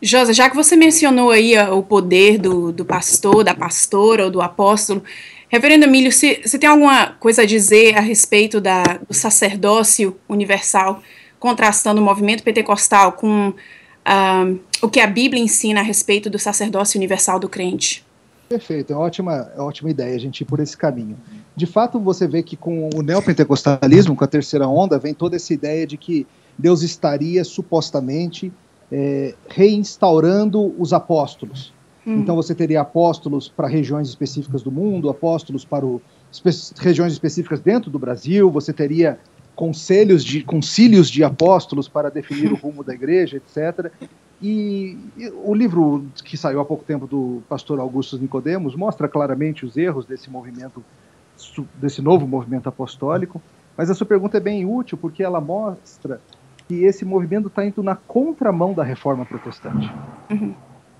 Josa, 0.00 0.32
já 0.32 0.50
que 0.50 0.56
você 0.56 0.76
mencionou 0.76 1.30
aí 1.30 1.58
o 1.70 1.82
poder 1.82 2.38
do, 2.38 2.70
do 2.70 2.84
pastor, 2.84 3.42
da 3.42 3.54
pastora 3.54 4.24
ou 4.24 4.30
do 4.30 4.42
apóstolo, 4.42 5.02
Reverendo 5.48 5.84
Emílio, 5.84 6.10
você 6.10 6.58
tem 6.58 6.68
alguma 6.68 7.12
coisa 7.12 7.42
a 7.42 7.46
dizer 7.46 7.96
a 7.96 8.00
respeito 8.00 8.60
da, 8.60 8.82
do 9.08 9.14
sacerdócio 9.14 10.16
universal, 10.28 11.00
contrastando 11.38 12.00
o 12.00 12.04
movimento 12.04 12.42
pentecostal 12.42 13.12
com 13.12 13.50
uh, 13.50 14.60
o 14.82 14.88
que 14.88 14.98
a 14.98 15.06
Bíblia 15.06 15.40
ensina 15.40 15.80
a 15.80 15.82
respeito 15.84 16.28
do 16.28 16.38
sacerdócio 16.38 16.98
universal 16.98 17.38
do 17.38 17.48
crente? 17.48 18.04
Perfeito, 18.48 18.92
é 18.92 18.96
ótima, 18.96 19.52
é 19.56 19.60
ótima 19.60 19.90
ideia 19.90 20.16
a 20.16 20.18
gente 20.18 20.40
ir 20.40 20.44
por 20.44 20.58
esse 20.58 20.76
caminho. 20.76 21.16
De 21.54 21.66
fato, 21.66 22.00
você 22.00 22.26
vê 22.26 22.42
que 22.42 22.56
com 22.56 22.90
o 22.94 23.02
neopentecostalismo, 23.02 24.16
com 24.16 24.24
a 24.24 24.28
terceira 24.28 24.66
onda, 24.66 24.98
vem 24.98 25.14
toda 25.14 25.36
essa 25.36 25.54
ideia 25.54 25.86
de 25.86 25.96
que 25.96 26.26
Deus 26.58 26.82
estaria 26.82 27.44
supostamente 27.44 28.52
é, 28.90 29.34
reinstaurando 29.48 30.74
os 30.78 30.92
apóstolos. 30.92 31.72
Hum. 32.06 32.20
Então 32.20 32.36
você 32.36 32.54
teria 32.54 32.80
apóstolos 32.80 33.48
para 33.48 33.66
regiões 33.66 34.08
específicas 34.08 34.62
do 34.62 34.70
mundo, 34.70 35.08
apóstolos 35.08 35.64
para 35.64 35.84
o, 35.84 36.00
espe 36.30 36.50
regiões 36.78 37.12
específicas 37.12 37.60
dentro 37.60 37.90
do 37.90 37.98
Brasil, 37.98 38.50
você 38.50 38.72
teria 38.72 39.18
conselhos 39.54 40.22
de 40.22 40.44
concílios 40.44 41.10
de 41.10 41.24
apóstolos 41.24 41.88
para 41.88 42.10
definir 42.10 42.52
o 42.52 42.56
rumo 42.56 42.84
da 42.84 42.92
igreja, 42.92 43.38
etc. 43.38 43.90
E, 44.40 44.98
e, 45.16 45.30
o 45.42 45.54
livro 45.54 46.04
que 46.22 46.36
saiu 46.36 46.60
há 46.60 46.64
pouco 46.64 46.84
tempo 46.84 47.06
do 47.06 47.42
pastor 47.48 47.80
Augusto 47.80 48.18
Nicodemos 48.18 48.76
mostra 48.76 49.08
claramente 49.08 49.64
os 49.64 49.76
erros 49.76 50.04
desse 50.04 50.28
movimento, 50.28 50.84
desse 51.80 52.02
novo 52.02 52.26
movimento 52.26 52.68
apostólico. 52.68 53.40
Mas 53.74 53.90
a 53.90 53.94
sua 53.94 54.06
pergunta 54.06 54.36
é 54.36 54.40
bem 54.40 54.66
útil 54.66 54.98
porque 54.98 55.22
ela 55.22 55.40
mostra 55.40 56.20
que 56.68 56.84
esse 56.84 57.04
movimento 57.04 57.48
está 57.48 57.64
indo 57.64 57.82
na 57.82 57.94
contramão 57.94 58.74
da 58.74 58.82
reforma 58.82 59.24
protestante. 59.24 59.92
Uhum. 60.30 60.54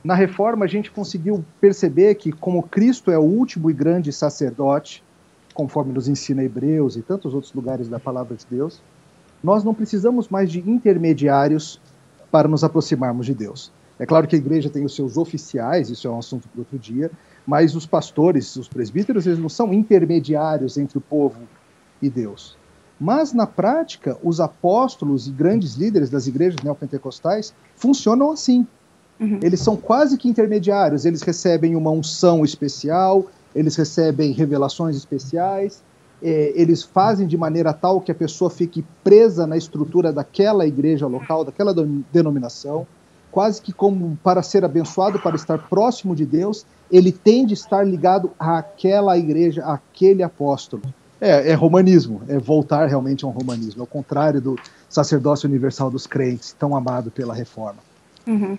Na 0.04 0.14
reforma, 0.14 0.64
a 0.64 0.68
gente 0.68 0.90
conseguiu 0.90 1.44
perceber 1.60 2.14
que, 2.14 2.30
como 2.30 2.62
Cristo 2.62 3.10
é 3.10 3.18
o 3.18 3.22
último 3.22 3.68
e 3.70 3.72
grande 3.74 4.12
sacerdote, 4.12 5.02
conforme 5.52 5.92
nos 5.92 6.06
ensina 6.06 6.44
Hebreus 6.44 6.96
e 6.96 7.02
tantos 7.02 7.34
outros 7.34 7.52
lugares 7.52 7.88
da 7.88 7.98
palavra 7.98 8.36
de 8.36 8.46
Deus, 8.48 8.80
nós 9.42 9.64
não 9.64 9.74
precisamos 9.74 10.28
mais 10.28 10.50
de 10.50 10.60
intermediários 10.60 11.80
para 12.30 12.46
nos 12.46 12.62
aproximarmos 12.62 13.26
de 13.26 13.34
Deus. 13.34 13.72
É 13.98 14.04
claro 14.04 14.26
que 14.28 14.36
a 14.36 14.38
igreja 14.38 14.68
tem 14.68 14.84
os 14.84 14.94
seus 14.94 15.16
oficiais, 15.16 15.88
isso 15.88 16.06
é 16.06 16.10
um 16.10 16.18
assunto 16.18 16.46
para 16.48 16.60
outro 16.60 16.78
dia, 16.78 17.10
mas 17.46 17.74
os 17.74 17.86
pastores, 17.86 18.54
os 18.56 18.68
presbíteros, 18.68 19.26
eles 19.26 19.38
não 19.38 19.48
são 19.48 19.72
intermediários 19.72 20.76
entre 20.76 20.98
o 20.98 21.00
povo 21.00 21.40
e 22.02 22.10
Deus. 22.10 22.56
Mas, 22.98 23.32
na 23.32 23.46
prática, 23.46 24.16
os 24.22 24.40
apóstolos 24.40 25.28
e 25.28 25.30
grandes 25.30 25.74
líderes 25.74 26.08
das 26.08 26.26
igrejas 26.26 26.56
neopentecostais 26.62 27.52
funcionam 27.74 28.30
assim. 28.30 28.66
Uhum. 29.20 29.38
Eles 29.42 29.60
são 29.60 29.76
quase 29.76 30.16
que 30.16 30.28
intermediários, 30.28 31.04
eles 31.04 31.22
recebem 31.22 31.76
uma 31.76 31.90
unção 31.90 32.44
especial, 32.44 33.26
eles 33.54 33.76
recebem 33.76 34.32
revelações 34.32 34.96
especiais, 34.96 35.82
é, 36.22 36.52
eles 36.54 36.82
fazem 36.82 37.26
de 37.26 37.36
maneira 37.36 37.72
tal 37.72 38.00
que 38.00 38.12
a 38.12 38.14
pessoa 38.14 38.50
fique 38.50 38.84
presa 39.04 39.46
na 39.46 39.56
estrutura 39.56 40.12
daquela 40.12 40.66
igreja 40.66 41.06
local, 41.06 41.44
daquela 41.44 41.74
denominação, 42.12 42.86
quase 43.30 43.60
que 43.60 43.72
como 43.72 44.18
para 44.22 44.42
ser 44.42 44.64
abençoado, 44.64 45.18
para 45.18 45.36
estar 45.36 45.58
próximo 45.68 46.16
de 46.16 46.24
Deus, 46.24 46.64
ele 46.90 47.12
tem 47.12 47.44
de 47.46 47.54
estar 47.54 47.86
ligado 47.86 48.30
àquela 48.38 49.16
igreja, 49.18 49.62
àquele 49.64 50.22
apóstolo. 50.22 50.82
É, 51.20 51.50
é, 51.50 51.54
romanismo, 51.54 52.22
é 52.28 52.38
voltar 52.38 52.86
realmente 52.86 53.24
a 53.24 53.28
um 53.28 53.30
romanismo, 53.30 53.80
ao 53.80 53.86
contrário 53.86 54.40
do 54.40 54.58
sacerdócio 54.88 55.48
universal 55.48 55.90
dos 55.90 56.06
crentes, 56.06 56.54
tão 56.58 56.76
amado 56.76 57.10
pela 57.10 57.34
reforma. 57.34 57.78
Uhum. 58.26 58.58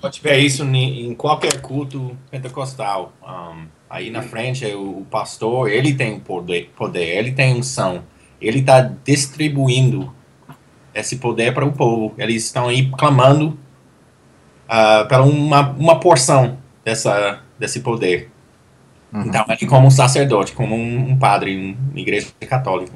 Pode 0.00 0.20
ver 0.20 0.38
isso 0.38 0.64
em 0.64 1.14
qualquer 1.14 1.60
culto 1.60 2.16
pentecostal. 2.30 3.12
Um, 3.22 3.66
aí 3.88 4.10
na 4.10 4.22
frente, 4.22 4.66
o 4.74 5.06
pastor, 5.10 5.70
ele 5.70 5.94
tem 5.94 6.20
poder, 6.20 6.70
poder 6.76 7.16
ele 7.16 7.32
tem 7.32 7.54
unção, 7.54 8.02
ele 8.40 8.58
está 8.60 8.80
distribuindo 8.80 10.12
esse 10.94 11.16
poder 11.16 11.54
para 11.54 11.64
o 11.64 11.72
povo. 11.72 12.14
Eles 12.18 12.44
estão 12.44 12.68
aí 12.68 12.90
clamando 12.90 13.58
uh, 14.66 15.08
para 15.08 15.22
uma, 15.22 15.70
uma 15.70 16.00
porção 16.00 16.58
dessa, 16.84 17.40
desse 17.58 17.80
poder. 17.80 18.30
Uhum. 19.12 19.22
Então, 19.26 19.44
ele 19.48 19.66
como 19.66 19.86
um 19.86 19.90
sacerdote, 19.90 20.52
como 20.52 20.74
um, 20.74 21.10
um 21.10 21.18
padre, 21.18 21.76
uma 21.90 22.00
igreja 22.00 22.28
católica. 22.48 22.92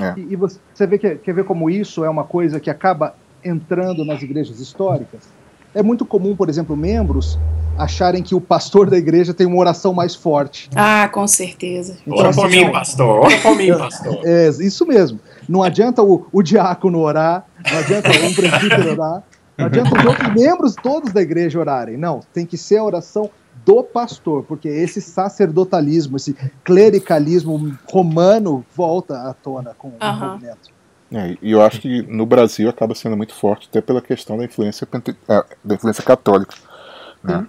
É. 0.00 0.14
E, 0.18 0.32
e, 0.32 0.36
você 0.36 0.86
vê 0.86 0.98
que, 0.98 1.14
quer 1.16 1.34
ver 1.34 1.44
como 1.44 1.70
isso 1.70 2.04
é 2.04 2.10
uma 2.10 2.24
coisa 2.24 2.58
que 2.58 2.68
acaba 2.68 3.14
entrando 3.44 4.04
nas 4.04 4.20
igrejas 4.22 4.58
históricas? 4.58 5.20
É 5.72 5.82
muito 5.82 6.04
comum, 6.04 6.34
por 6.34 6.48
exemplo, 6.48 6.76
membros 6.76 7.38
acharem 7.76 8.22
que 8.22 8.34
o 8.34 8.40
pastor 8.40 8.88
da 8.88 8.96
igreja 8.96 9.34
tem 9.34 9.46
uma 9.46 9.56
oração 9.56 9.92
mais 9.92 10.14
forte. 10.14 10.70
Ah, 10.74 11.08
com 11.12 11.26
certeza. 11.26 11.98
Então, 12.06 12.18
ora 12.18 12.32
por 12.32 12.46
assim, 12.46 12.64
mim, 12.64 12.72
pastor. 12.72 13.24
Ora 13.24 13.38
por 13.38 13.56
mim, 13.56 13.68
pastor. 13.76 14.20
É, 14.24 14.48
isso 14.48 14.86
mesmo. 14.86 15.18
Não 15.48 15.62
adianta 15.62 16.02
o, 16.02 16.26
o 16.32 16.42
diácono 16.42 17.00
orar, 17.00 17.44
não 17.70 17.78
adianta 17.78 18.08
um 18.10 18.34
presbítero 18.34 18.92
orar, 18.92 19.22
não 19.58 19.66
adianta 19.66 19.98
os 19.98 20.04
outros 20.04 20.34
membros 20.34 20.74
todos 20.76 21.12
da 21.12 21.20
igreja 21.20 21.58
orarem. 21.58 21.96
Não, 21.96 22.20
tem 22.32 22.46
que 22.46 22.56
ser 22.56 22.78
a 22.78 22.84
oração 22.84 23.30
do 23.64 23.82
pastor, 23.82 24.44
porque 24.44 24.68
esse 24.68 25.00
sacerdotalismo, 25.00 26.16
esse 26.16 26.36
clericalismo 26.62 27.76
romano 27.90 28.64
volta 28.74 29.28
à 29.28 29.34
tona 29.34 29.74
com 29.76 29.88
uhum. 29.88 29.96
o 30.00 30.14
movimento. 30.16 30.74
É, 31.12 31.36
e 31.40 31.52
eu 31.52 31.62
acho 31.62 31.80
que 31.80 32.02
no 32.02 32.26
Brasil 32.26 32.68
acaba 32.68 32.94
sendo 32.94 33.16
muito 33.16 33.34
forte, 33.34 33.68
até 33.70 33.80
pela 33.80 34.00
questão 34.00 34.36
da 34.36 34.44
influência, 34.44 34.86
é, 35.28 35.44
da 35.62 35.74
influência 35.74 36.02
católica. 36.02 36.54
Né? 37.22 37.46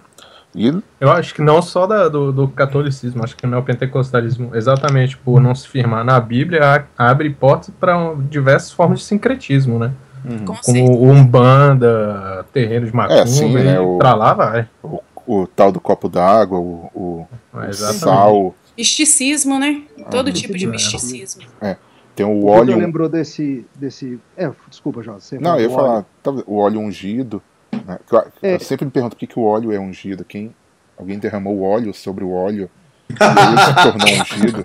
E... 0.54 0.72
Eu 1.00 1.10
acho 1.10 1.34
que 1.34 1.42
não 1.42 1.60
só 1.60 1.86
da, 1.86 2.08
do, 2.08 2.32
do, 2.32 2.48
catolicismo, 2.48 3.22
acho 3.22 3.36
que 3.36 3.44
o 3.44 3.48
neopentecostalismo, 3.48 4.54
exatamente 4.54 5.16
por 5.16 5.40
não 5.40 5.54
se 5.54 5.68
firmar 5.68 6.04
na 6.04 6.18
Bíblia, 6.18 6.86
abre 6.96 7.28
portas 7.30 7.70
para 7.78 8.14
diversas 8.30 8.70
formas 8.70 9.00
de 9.00 9.04
sincretismo, 9.04 9.78
né? 9.78 9.92
Uhum. 10.24 10.44
Como 10.64 11.10
Umbanda, 11.10 12.44
terreiro 12.52 12.86
de 12.86 12.94
macumba, 12.94 13.20
é, 13.20 13.26
sim, 13.26 13.52
né, 13.52 13.78
o, 13.78 13.98
pra 13.98 14.14
lá 14.14 14.32
vai. 14.32 14.68
O, 14.82 15.00
o 15.26 15.46
tal 15.46 15.72
do 15.72 15.80
copo 15.80 16.08
d'água, 16.08 16.58
o, 16.58 16.90
o, 16.94 17.28
é, 17.54 17.68
o 17.68 17.72
sal. 17.72 18.54
Misticismo, 18.76 19.58
né? 19.58 19.82
Todo 20.10 20.28
ah, 20.30 20.32
tipo 20.32 20.56
de 20.56 20.66
misticismo. 20.66 21.42
É. 21.60 21.76
Tem 22.14 22.24
o 22.24 22.46
óleo. 22.46 22.74
Você 22.74 22.80
lembrou 22.80 23.08
desse. 23.08 23.66
desse... 23.74 24.18
É, 24.36 24.50
desculpa, 24.68 25.02
Jorge. 25.02 25.38
Não, 25.38 25.56
eu 25.56 25.68
ia 25.68 25.70
falar, 25.70 26.04
óleo. 26.24 26.44
o 26.46 26.56
óleo 26.58 26.80
ungido. 26.80 27.42
Né? 27.72 27.98
Eu, 28.10 28.18
é. 28.42 28.54
eu, 28.54 28.60
sempre 28.60 28.86
me 28.86 28.90
pergunto 28.90 29.16
por 29.16 29.20
que, 29.20 29.26
que 29.26 29.38
o 29.38 29.42
óleo 29.42 29.72
é 29.72 29.78
ungido. 29.78 30.24
Quem, 30.24 30.54
alguém 30.96 31.18
derramou 31.18 31.60
óleo 31.62 31.92
sobre 31.92 32.24
o 32.24 32.32
óleo 32.32 32.70
e 33.10 33.14
ele 33.14 33.58
se 33.58 33.74
tornou 33.82 34.22
ungido. 34.22 34.64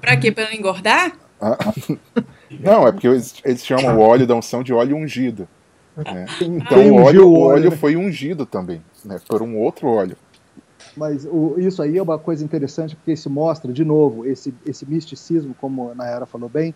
pra 0.00 0.16
quê? 0.16 0.32
Pra 0.32 0.44
não 0.44 0.52
engordar? 0.52 1.12
Ah, 1.40 1.58
não, 2.60 2.86
é 2.86 2.92
porque 2.92 3.08
eles, 3.08 3.34
eles 3.44 3.66
chamam 3.66 3.98
o 3.98 4.00
óleo 4.00 4.26
da 4.26 4.34
unção 4.34 4.62
de 4.62 4.72
óleo 4.72 4.96
ungido. 4.96 5.48
Né? 6.04 6.26
Então 6.40 6.90
o 6.90 7.02
óleo, 7.02 7.28
o 7.28 7.38
óleo 7.40 7.70
né? 7.70 7.76
foi 7.76 7.96
ungido 7.96 8.46
também, 8.46 8.80
né? 9.04 9.20
por 9.28 9.42
um 9.42 9.58
outro 9.58 9.88
óleo. 9.88 10.16
Mas 10.96 11.26
o, 11.26 11.54
isso 11.58 11.82
aí 11.82 11.98
é 11.98 12.02
uma 12.02 12.18
coisa 12.18 12.44
interessante 12.44 12.96
porque 12.96 13.12
isso 13.12 13.28
mostra, 13.28 13.72
de 13.72 13.84
novo, 13.84 14.26
esse, 14.26 14.54
esse 14.66 14.88
misticismo, 14.88 15.54
como 15.60 15.90
a 15.90 15.94
Nayara 15.94 16.26
falou 16.26 16.48
bem, 16.48 16.74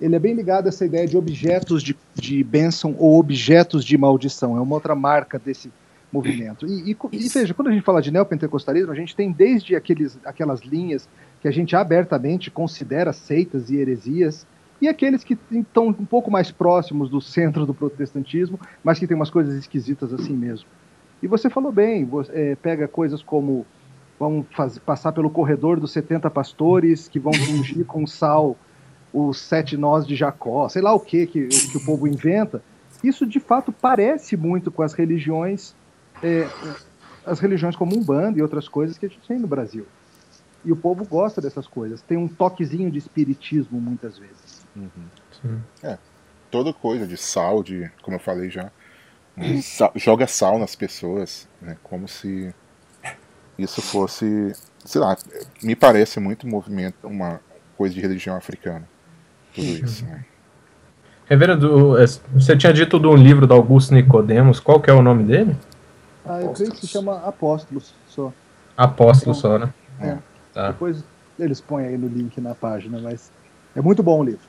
ele 0.00 0.14
é 0.14 0.18
bem 0.18 0.34
ligado 0.34 0.66
a 0.66 0.68
essa 0.68 0.84
ideia 0.84 1.06
de 1.06 1.16
objetos 1.16 1.82
de, 1.82 1.96
de 2.14 2.42
bênção 2.44 2.94
ou 2.98 3.18
objetos 3.18 3.84
de 3.84 3.96
maldição. 3.96 4.56
É 4.56 4.60
uma 4.60 4.74
outra 4.74 4.94
marca 4.94 5.38
desse 5.38 5.70
movimento. 6.12 6.66
E, 6.66 6.92
e, 6.92 6.96
e 7.12 7.28
veja, 7.28 7.54
quando 7.54 7.68
a 7.68 7.72
gente 7.72 7.84
fala 7.84 8.02
de 8.02 8.10
neopentecostalismo, 8.10 8.92
a 8.92 8.94
gente 8.94 9.16
tem 9.16 9.32
desde 9.32 9.74
aqueles, 9.74 10.18
aquelas 10.24 10.60
linhas 10.60 11.08
que 11.40 11.48
a 11.48 11.50
gente 11.50 11.74
abertamente 11.74 12.50
considera 12.50 13.12
seitas 13.12 13.70
e 13.70 13.76
heresias, 13.76 14.46
e 14.80 14.88
aqueles 14.88 15.24
que 15.24 15.38
estão 15.50 15.88
um 15.88 16.04
pouco 16.04 16.30
mais 16.30 16.50
próximos 16.50 17.08
do 17.08 17.20
centro 17.20 17.64
do 17.64 17.72
protestantismo, 17.72 18.60
mas 18.84 18.98
que 18.98 19.06
tem 19.06 19.16
umas 19.16 19.30
coisas 19.30 19.54
esquisitas 19.54 20.12
assim 20.12 20.34
mesmo. 20.34 20.68
E 21.22 21.26
você 21.26 21.48
falou 21.48 21.72
bem, 21.72 22.04
você, 22.04 22.32
é, 22.32 22.56
pega 22.56 22.86
coisas 22.86 23.22
como 23.22 23.66
vão 24.18 24.44
passar 24.84 25.12
pelo 25.12 25.30
corredor 25.30 25.78
dos 25.78 25.92
70 25.92 26.30
pastores 26.30 27.08
que 27.08 27.18
vão 27.18 27.32
ungir 27.32 27.84
com 27.84 28.06
sal 28.06 28.56
os 29.12 29.38
sete 29.38 29.76
nós 29.76 30.06
de 30.06 30.14
Jacó, 30.14 30.68
sei 30.68 30.82
lá 30.82 30.92
o 30.92 31.00
que, 31.00 31.26
que 31.26 31.48
que 31.48 31.76
o 31.76 31.84
povo 31.84 32.06
inventa. 32.06 32.62
Isso 33.02 33.26
de 33.26 33.40
fato 33.40 33.72
parece 33.72 34.36
muito 34.36 34.70
com 34.70 34.82
as 34.82 34.92
religiões, 34.92 35.74
é, 36.22 36.46
as 37.24 37.40
religiões 37.40 37.76
como 37.76 37.96
Umbanda 37.96 38.38
e 38.38 38.42
outras 38.42 38.68
coisas 38.68 38.98
que 38.98 39.06
a 39.06 39.08
gente 39.08 39.26
tem 39.26 39.38
no 39.38 39.46
Brasil. 39.46 39.86
E 40.64 40.72
o 40.72 40.76
povo 40.76 41.04
gosta 41.04 41.40
dessas 41.40 41.66
coisas. 41.66 42.02
Tem 42.02 42.18
um 42.18 42.26
toquezinho 42.26 42.90
de 42.90 42.98
espiritismo 42.98 43.80
muitas 43.80 44.18
vezes. 44.18 44.45
Uhum. 44.76 45.60
É, 45.82 45.98
toda 46.50 46.72
coisa 46.72 47.06
de 47.06 47.16
sal, 47.16 47.62
de 47.62 47.90
como 48.02 48.16
eu 48.16 48.20
falei 48.20 48.50
já, 48.50 48.70
joga 49.94 50.26
sal 50.26 50.58
nas 50.58 50.74
pessoas, 50.74 51.48
né? 51.60 51.76
Como 51.82 52.06
se 52.08 52.54
isso 53.58 53.80
fosse, 53.80 54.52
sei 54.84 55.00
lá, 55.00 55.16
me 55.62 55.74
parece 55.74 56.20
muito 56.20 56.46
movimento, 56.46 57.06
uma 57.06 57.40
coisa 57.76 57.94
de 57.94 58.00
religião 58.00 58.36
africana. 58.36 58.88
Tudo 59.54 59.66
uhum. 59.66 59.84
isso, 59.84 60.04
né? 60.04 60.24
Reverendo, 61.28 61.96
você 62.32 62.56
tinha 62.56 62.72
dito 62.72 63.00
de 63.00 63.06
um 63.06 63.16
livro 63.16 63.46
do 63.46 63.54
Augusto 63.54 63.92
Nicodemos, 63.92 64.60
qual 64.60 64.80
que 64.80 64.88
é 64.88 64.92
o 64.92 65.02
nome 65.02 65.24
dele? 65.24 65.56
Ah, 66.24 66.40
eu 66.40 66.52
creio 66.52 66.70
que 66.70 66.80
se 66.80 66.86
chama 66.86 67.18
Apóstolos 67.26 67.92
só. 68.06 68.32
Apóstolos 68.76 69.38
só, 69.38 69.58
né? 69.58 69.72
É. 70.00 70.18
Tá. 70.52 70.68
Depois 70.68 71.02
eles 71.38 71.60
põem 71.60 71.86
aí 71.86 71.98
no 71.98 72.06
link 72.06 72.40
na 72.40 72.54
página, 72.54 73.00
mas 73.00 73.30
é 73.74 73.80
muito 73.80 74.02
bom 74.02 74.20
o 74.20 74.24
livro. 74.24 74.40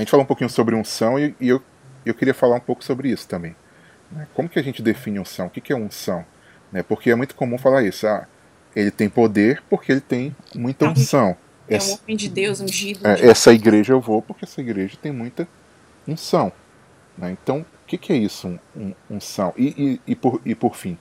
A 0.00 0.02
gente 0.02 0.10
falou 0.10 0.24
um 0.24 0.26
pouquinho 0.26 0.48
sobre 0.48 0.74
unção 0.74 1.18
e, 1.18 1.34
e 1.38 1.48
eu, 1.48 1.62
eu 2.06 2.14
queria 2.14 2.32
falar 2.32 2.56
um 2.56 2.60
pouco 2.60 2.82
sobre 2.82 3.10
isso 3.10 3.28
também. 3.28 3.54
Né? 4.10 4.26
Como 4.32 4.48
que 4.48 4.58
a 4.58 4.62
gente 4.62 4.80
define 4.80 5.18
unção? 5.18 5.46
O 5.46 5.50
que 5.50 5.72
é 5.72 5.76
unção? 5.76 6.24
Né? 6.72 6.82
Porque 6.82 7.10
é 7.10 7.14
muito 7.14 7.34
comum 7.34 7.58
falar 7.58 7.82
isso. 7.82 8.06
Ah, 8.06 8.26
ele 8.74 8.90
tem 8.90 9.10
poder 9.10 9.62
porque 9.68 9.92
ele 9.92 10.00
tem 10.00 10.34
muita 10.54 10.88
unção. 10.88 11.36
É 11.68 11.76
um 11.78 11.98
homem 12.02 12.16
de 12.16 12.30
Deus 12.30 12.60
ungido. 12.60 13.06
É, 13.06 13.26
essa 13.26 13.52
igreja 13.52 13.92
eu 13.92 14.00
vou 14.00 14.22
porque 14.22 14.44
essa 14.44 14.60
igreja 14.60 14.96
tem 15.00 15.12
muita 15.12 15.46
unção. 16.08 16.50
Né? 17.18 17.36
Então, 17.40 17.64
que, 17.90 17.98
que 17.98 18.12
é 18.12 18.16
isso, 18.16 18.46
um, 18.48 18.58
um, 18.76 18.94
unção? 19.10 19.52
E, 19.56 20.00
e, 20.06 20.12
e, 20.12 20.14
por, 20.14 20.40
e 20.44 20.54
por 20.54 20.76
fim, 20.76 20.96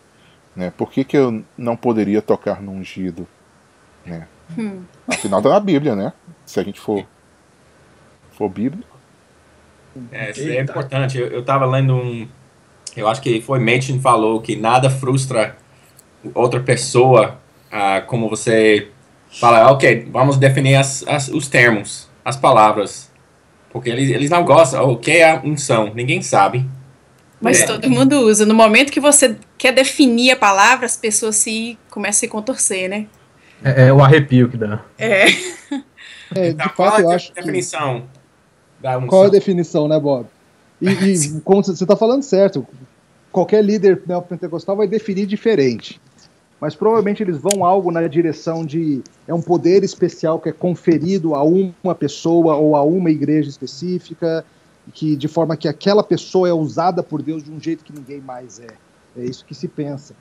né? 0.55 0.71
por 0.75 0.91
que, 0.91 1.03
que 1.03 1.15
eu 1.15 1.43
não 1.55 1.77
poderia 1.77 2.21
tocar 2.21 2.61
no 2.61 2.71
ungido? 2.71 3.27
Né? 4.03 4.27
Hum. 4.57 4.83
Afinal, 5.07 5.41
tá 5.41 5.49
na 5.49 5.59
Bíblia, 5.59 5.95
né? 5.95 6.11
Se 6.45 6.59
a 6.59 6.63
gente 6.63 6.79
for, 6.79 7.05
for 8.31 8.49
bíblico. 8.49 8.88
É, 10.11 10.31
isso 10.31 10.49
é 10.49 10.61
importante. 10.61 11.17
Eu, 11.17 11.39
estava 11.39 11.65
lendo 11.65 11.95
um. 11.95 12.27
Eu 12.95 13.07
acho 13.07 13.21
que 13.21 13.41
foi 13.41 13.59
Machen 13.59 13.99
falou 13.99 14.41
que 14.41 14.55
nada 14.55 14.89
frustra 14.89 15.55
outra 16.33 16.59
pessoa 16.59 17.39
ah, 17.71 18.01
como 18.01 18.29
você 18.29 18.87
fala, 19.39 19.71
ok, 19.71 20.07
vamos 20.11 20.37
definir 20.37 20.75
as, 20.75 21.05
as, 21.07 21.27
os 21.27 21.47
termos, 21.47 22.09
as 22.25 22.35
palavras. 22.35 23.09
Porque 23.71 23.89
eles, 23.89 24.09
eles 24.09 24.29
não 24.29 24.43
gostam, 24.43 24.89
o 24.89 24.97
que 24.97 25.11
é 25.11 25.31
a 25.31 25.41
unção? 25.43 25.93
Ninguém 25.93 26.21
sabe. 26.21 26.65
Mas 27.39 27.61
é. 27.61 27.65
todo 27.67 27.89
mundo 27.89 28.19
usa. 28.21 28.45
No 28.45 28.55
momento 28.55 28.91
que 28.91 28.99
você 28.99 29.37
quer 29.57 29.71
definir 29.71 30.31
a 30.31 30.35
palavra, 30.35 30.85
as 30.85 30.97
pessoas 30.97 31.35
se 31.35 31.77
começam 31.89 32.17
a 32.17 32.19
se 32.19 32.27
contorcer, 32.27 32.89
né? 32.89 33.05
É, 33.63 33.87
é 33.87 33.93
o 33.93 34.01
arrepio 34.01 34.49
que 34.49 34.57
dá. 34.57 34.83
É. 34.97 35.27
é 36.35 36.53
de 36.53 36.69
fato, 36.75 37.01
eu 37.01 37.11
acho. 37.11 37.31
Definição. 37.33 38.01
Que... 38.01 38.18
Qual 39.07 39.23
é 39.25 39.27
a 39.27 39.31
definição, 39.31 39.87
né, 39.87 39.99
Bob? 39.99 40.25
E, 40.81 40.89
e 40.89 41.41
como 41.41 41.63
você 41.63 41.71
está 41.71 41.95
falando 41.95 42.23
certo, 42.23 42.65
qualquer 43.31 43.63
líder 43.63 44.01
neopentecostal 44.05 44.75
vai 44.75 44.87
definir 44.87 45.25
diferente. 45.25 45.99
Mas 46.59 46.75
provavelmente 46.75 47.23
eles 47.23 47.37
vão 47.37 47.63
algo 47.63 47.89
na 47.89 48.05
direção 48.07 48.65
de 48.65 49.01
é 49.27 49.33
um 49.33 49.41
poder 49.41 49.83
especial 49.83 50.39
que 50.39 50.49
é 50.49 50.51
conferido 50.51 51.33
a 51.33 51.43
uma 51.43 51.95
pessoa 51.95 52.55
ou 52.55 52.75
a 52.75 52.83
uma 52.83 53.09
igreja 53.09 53.49
específica, 53.49 54.43
que 54.93 55.15
de 55.15 55.27
forma 55.27 55.55
que 55.55 55.67
aquela 55.67 56.03
pessoa 56.03 56.49
é 56.49 56.53
usada 56.53 57.01
por 57.01 57.21
Deus 57.21 57.43
de 57.43 57.51
um 57.51 57.61
jeito 57.61 57.83
que 57.83 57.93
ninguém 57.93 58.19
mais 58.19 58.59
é. 58.59 58.67
É 59.17 59.23
isso 59.23 59.45
que 59.45 59.55
se 59.55 59.67
pensa 59.67 60.13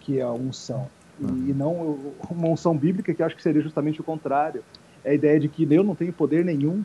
que 0.00 0.18
é 0.18 0.22
a 0.22 0.32
unção. 0.32 0.88
E, 1.20 1.24
uhum. 1.24 1.46
e 1.48 1.52
não 1.52 1.98
uma 2.30 2.48
unção 2.48 2.76
bíblica 2.76 3.12
que 3.12 3.22
acho 3.22 3.36
que 3.36 3.42
seria 3.42 3.62
justamente 3.62 4.00
o 4.00 4.04
contrário. 4.04 4.64
É 5.04 5.10
a 5.10 5.14
ideia 5.14 5.38
de 5.38 5.48
que 5.48 5.66
eu 5.70 5.84
não 5.84 5.94
tenho 5.94 6.12
poder 6.12 6.44
nenhum, 6.44 6.84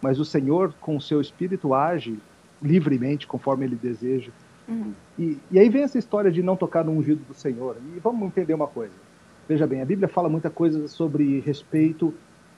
mas 0.00 0.18
o 0.18 0.24
Senhor, 0.24 0.74
com 0.80 0.96
o 0.96 1.00
seu 1.00 1.20
espírito, 1.20 1.74
age 1.74 2.18
livremente, 2.62 3.26
conforme 3.26 3.64
ele 3.64 3.76
deseja. 3.76 4.30
Uhum. 4.68 4.92
E, 5.18 5.38
e, 5.50 5.58
aí 5.58 5.68
vem 5.68 5.82
essa 5.82 5.98
história 5.98 6.30
de 6.30 6.42
não 6.42 6.56
tocar 6.56 6.84
no 6.84 6.92
ungido 6.92 7.22
do 7.24 7.34
Senhor. 7.34 7.76
E 7.94 8.00
vamos 8.00 8.26
entender 8.26 8.54
uma 8.54 8.66
coisa. 8.66 8.94
Veja 9.48 9.66
bem, 9.66 9.80
a 9.80 9.84
Bíblia 9.84 10.08
fala 10.08 10.28
muita 10.28 10.50
coisa 10.50 10.88
sobre 10.88 11.40
respeito 11.40 12.12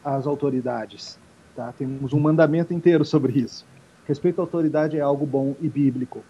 às 0.05 0.27
autoridades. 0.27 1.19
Tá? 1.55 1.73
Temos 1.73 2.13
um 2.13 2.21
mandamento 2.21 2.73
inteiro 2.73 3.05
sobre 3.05 3.39
isso. 3.39 3.67
Respeito 4.07 4.41
à 4.41 4.45
autoridade 4.45 4.97
é 4.97 5.01
algo 5.01 5.27
bom 5.27 5.55
e 5.61 5.69
bíblico. 5.69 6.25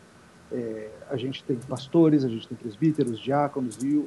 É, 0.50 0.88
a 1.10 1.16
gente 1.16 1.44
tem 1.44 1.56
pastores, 1.56 2.24
a 2.24 2.28
gente 2.28 2.48
tem 2.48 2.56
presbíteros, 2.56 3.20
diáconos 3.20 3.76
e, 3.82 4.04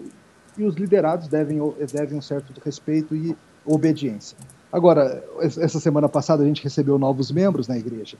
e 0.58 0.63
os 0.63 0.75
liderados 0.75 1.27
devem, 1.27 1.60
devem 1.93 2.17
um 2.17 2.22
certo 2.22 2.51
respeito 2.63 3.15
e 3.15 3.36
obediência. 3.65 4.38
Agora, 4.71 5.23
essa 5.39 5.79
semana 5.79 6.07
passada 6.07 6.43
a 6.43 6.45
gente 6.45 6.63
recebeu 6.63 6.97
novos 6.97 7.31
membros 7.31 7.67
na 7.67 7.77
igreja 7.77 8.17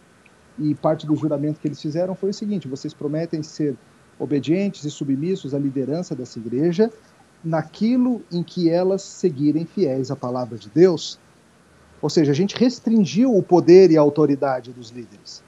e 0.60 0.76
parte 0.76 1.08
do 1.08 1.16
juramento 1.16 1.60
que 1.60 1.68
eles 1.68 1.82
fizeram 1.82 2.14
foi 2.14 2.32
o 2.32 2.34
seguinte: 2.34 2.68
vocês 2.68 2.94
prometem 2.94 3.42
ser 3.42 3.76
obedientes 4.20 4.84
e 4.84 4.92
submissos 4.92 5.54
à 5.54 5.60
liderança 5.60 6.16
dessa 6.16 6.38
igreja 6.40 6.92
naquilo 7.44 8.22
em 8.32 8.44
que 8.44 8.70
elas 8.70 9.02
seguirem 9.02 9.66
fiéis 9.66 10.12
à 10.12 10.16
palavra 10.16 10.58
de 10.58 10.70
Deus. 10.70 11.18
Ou 12.02 12.10
seja, 12.10 12.32
a 12.32 12.36
gente 12.36 12.56
restringiu 12.56 13.36
o 13.36 13.42
poder 13.42 13.92
e 13.92 13.98
a 13.98 14.02
autoridade 14.02 14.72
dos 14.72 14.90
líderes. 14.90 15.44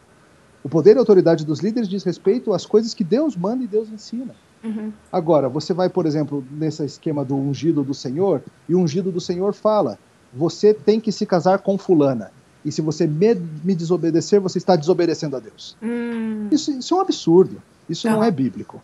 O 0.64 0.70
poder 0.70 0.96
e 0.96 0.98
a 0.98 1.02
autoridade 1.02 1.46
dos 1.46 1.60
líderes 1.60 1.90
diz 1.90 2.04
respeito 2.04 2.54
às 2.54 2.66
coisas 2.66 2.94
que 2.94 3.04
Deus 3.04 3.36
manda 3.36 3.64
e 3.64 3.68
Deus 3.68 3.90
ensina. 3.90 4.34
Uhum. 4.64 4.94
Agora, 5.12 5.50
você 5.50 5.74
vai, 5.74 5.90
por 5.90 6.06
exemplo, 6.06 6.44
nesse 6.50 6.84
esquema 6.86 7.26
do 7.26 7.36
ungido 7.36 7.84
do 7.84 7.94
Senhor, 7.94 8.42
e 8.68 8.74
o 8.74 8.80
ungido 8.80 9.12
do 9.12 9.20
Senhor 9.20 9.54
fala: 9.54 10.00
você 10.34 10.74
tem 10.74 11.00
que 11.00 11.12
se 11.12 11.26
casar 11.26 11.60
com 11.60 11.78
fulana. 11.78 12.32
E 12.66 12.72
se 12.72 12.82
você 12.82 13.06
me, 13.06 13.36
me 13.36 13.76
desobedecer, 13.76 14.40
você 14.40 14.58
está 14.58 14.76
desobedecendo 14.76 15.36
a 15.36 15.40
Deus. 15.40 15.76
Hum. 15.82 16.48
Isso, 16.52 16.72
isso, 16.72 16.94
é 16.94 16.98
um 16.98 17.02
absurdo. 17.02 17.62
Isso 17.90 18.08
não. 18.08 18.18
não 18.18 18.24
é 18.24 18.32
bíblico. 18.32 18.82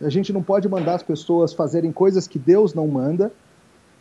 A 0.00 0.10
gente 0.10 0.32
não 0.32 0.42
pode 0.42 0.68
mandar 0.68 0.96
as 0.96 1.02
pessoas 1.02 1.52
fazerem 1.52 1.90
coisas 1.90 2.28
que 2.28 2.38
Deus 2.38 2.74
não 2.74 2.86
manda 2.86 3.32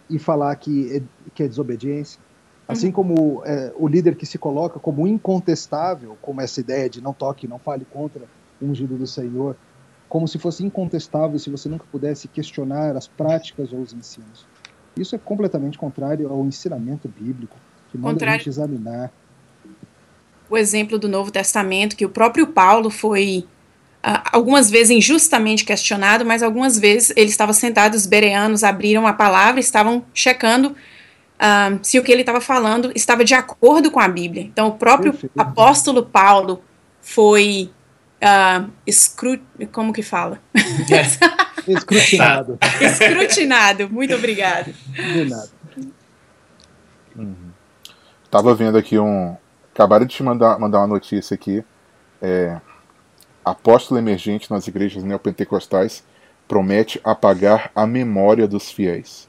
e 0.10 0.19
falar 0.19 0.53
que 0.56 0.97
é, 0.97 1.01
que 1.34 1.43
é 1.43 1.47
desobediência. 1.47 2.19
Assim 2.67 2.88
uhum. 2.88 2.93
como 2.93 3.41
é, 3.45 3.73
o 3.77 3.88
líder 3.88 4.15
que 4.15 4.25
se 4.25 4.38
coloca 4.38 4.79
como 4.79 5.08
incontestável, 5.08 6.17
como 6.21 6.41
essa 6.41 6.60
ideia 6.60 6.89
de 6.89 7.01
não 7.01 7.13
toque, 7.13 7.47
não 7.47 7.60
fale 7.60 7.86
contra 7.86 8.23
o 8.62 8.65
ungido 8.65 8.97
do 8.97 9.08
Senhor, 9.08 9.56
como 10.08 10.27
se 10.27 10.38
fosse 10.38 10.63
incontestável 10.63 11.38
se 11.39 11.49
você 11.49 11.67
nunca 11.67 11.86
pudesse 11.91 12.27
questionar 12.27 12.95
as 12.95 13.08
práticas 13.08 13.71
ou 13.73 13.79
os 13.79 13.93
ensinos. 13.93 14.45
Isso 14.97 15.15
é 15.15 15.17
completamente 15.17 15.77
contrário 15.77 16.29
ao 16.29 16.45
ensinamento 16.45 17.08
bíblico 17.08 17.56
que 17.91 17.97
manda 17.97 18.13
Contrário. 18.13 18.36
a 18.36 18.38
gente 18.38 18.49
examinar. 18.49 19.12
O 20.49 20.58
exemplo 20.58 20.99
do 20.99 21.08
Novo 21.08 21.32
Testamento, 21.32 21.95
que 21.95 22.06
o 22.06 22.10
próprio 22.10 22.47
Paulo 22.47 22.89
foi 22.89 23.45
uh, 24.06 24.21
algumas 24.32 24.69
vezes 24.69 24.91
injustamente 24.91 25.63
questionado, 25.63 26.25
mas 26.25 26.43
algumas 26.43 26.77
vezes 26.77 27.13
ele 27.15 27.29
estava 27.29 27.53
sentado, 27.53 27.95
os 27.95 28.06
bereanos 28.06 28.63
abriram 28.63 29.08
a 29.08 29.13
palavra, 29.13 29.60
estavam 29.60 30.03
checando 30.13 30.69
uh, 30.69 31.79
se 31.82 31.97
o 31.97 32.03
que 32.03 32.12
ele 32.12 32.21
estava 32.21 32.41
falando 32.41 32.91
estava 32.95 33.23
de 33.23 33.34
acordo 33.34 33.89
com 33.89 33.99
a 33.99 34.08
Bíblia. 34.08 34.43
Então, 34.43 34.67
o 34.67 34.73
próprio 34.73 35.12
Perfeito. 35.12 35.39
apóstolo 35.39 36.03
Paulo 36.03 36.62
foi 37.01 37.71
uh, 38.21 38.69
escrut... 38.86 39.41
como 39.71 39.93
que 39.93 40.03
fala? 40.03 40.41
Escrutinado. 41.67 42.58
Escrutinado, 42.82 43.89
muito 43.89 44.13
obrigado. 44.15 44.73
De 44.89 45.26
nada. 45.26 45.49
Uhum. 47.15 47.52
Tava 48.30 48.56
vendo 48.56 48.78
aqui 48.78 48.97
um. 48.97 49.36
Acabaram 49.73 50.06
de 50.06 50.15
te 50.15 50.23
mandar, 50.23 50.60
mandar 50.60 50.80
uma 50.80 50.88
notícia 50.88 51.36
aqui. 51.36 51.63
É, 52.21 52.60
apóstolo 53.43 53.99
emergente 53.99 54.49
nas 54.49 54.67
igrejas 54.67 55.04
neopentecostais 55.04 56.04
promete 56.47 56.99
apagar 57.04 57.71
a 57.76 57.86
memória 57.86 58.47
dos 58.47 58.71
fiéis. 58.71 59.28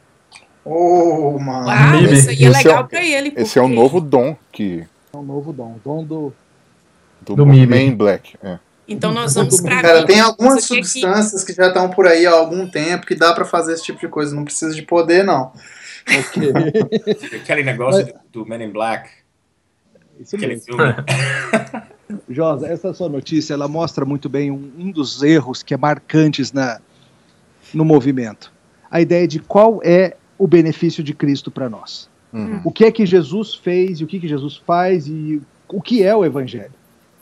Oh, 0.65 1.39
mano. 1.39 1.67
Uau, 1.67 2.01
isso 2.13 2.31
aí 2.31 2.45
é 2.45 2.49
legal 2.49 2.85
é, 2.85 2.87
pra 2.87 3.05
ele. 3.05 3.31
Porque... 3.31 3.43
Esse 3.43 3.59
é 3.59 3.63
o 3.63 3.69
novo 3.69 4.01
dom 4.01 4.37
que. 4.51 4.87
É 5.13 5.17
um 5.17 5.23
novo 5.23 5.53
dom. 5.53 5.79
Dom 5.85 6.05
do. 6.05 6.33
Do, 7.21 7.37
do 7.37 7.47
Main 7.47 7.95
Black. 7.95 8.37
É. 8.43 8.59
Então 8.87 9.13
nós 9.13 9.35
vamos 9.35 9.61
para 9.61 9.81
Cara, 9.81 10.07
tem 10.07 10.21
algumas 10.21 10.65
substâncias 10.65 11.43
que... 11.43 11.53
que 11.53 11.57
já 11.57 11.69
estão 11.69 11.89
por 11.89 12.07
aí 12.07 12.27
há 12.27 12.33
algum 12.33 12.69
tempo 12.69 13.07
que 13.07 13.15
dá 13.15 13.33
para 13.33 13.45
fazer 13.45 13.73
esse 13.75 13.85
tipo 13.85 13.99
de 13.99 14.09
coisa. 14.09 14.35
Não 14.35 14.45
precisa 14.45 14.75
de 14.75 14.83
poder, 14.83 15.25
não. 15.25 15.53
Aquele 17.35 17.63
negócio 17.63 18.05
Mas... 18.05 18.15
do 18.31 18.47
Men 18.47 18.65
in 18.65 18.71
Black. 18.71 19.09
Isso 20.21 20.37
Aquele 20.37 20.55
mesmo. 20.55 20.77
filme. 20.77 20.95
Josa, 22.29 22.69
essa 22.69 22.93
sua 22.93 23.09
notícia 23.09 23.55
ela 23.55 23.67
mostra 23.67 24.05
muito 24.05 24.29
bem 24.29 24.51
um, 24.51 24.71
um 24.79 24.91
dos 24.91 25.23
erros 25.23 25.63
que 25.63 25.73
é 25.73 25.77
marcantes 25.77 26.53
na, 26.53 26.79
no 27.73 27.85
movimento. 27.85 28.53
A 28.91 29.01
ideia 29.01 29.27
de 29.27 29.39
qual 29.39 29.81
é 29.83 30.17
o 30.39 30.47
benefício 30.47 31.03
de 31.03 31.15
Cristo 31.15 31.51
para 31.51 31.69
nós. 31.69 32.09
Uhum. 32.33 32.61
O 32.65 32.71
que 32.71 32.85
é 32.85 32.93
que 32.93 33.07
Jesus 33.07 33.55
fez 33.55 34.01
e 34.01 34.05
o 34.05 34.07
que, 34.07 34.21
que 34.21 34.29
Jesus 34.29 34.57
faz 34.57 35.07
e 35.07 35.41
o 35.69 35.81
que 35.81 36.03
é 36.03 36.15
o 36.15 36.25
Evangelho. 36.25 36.73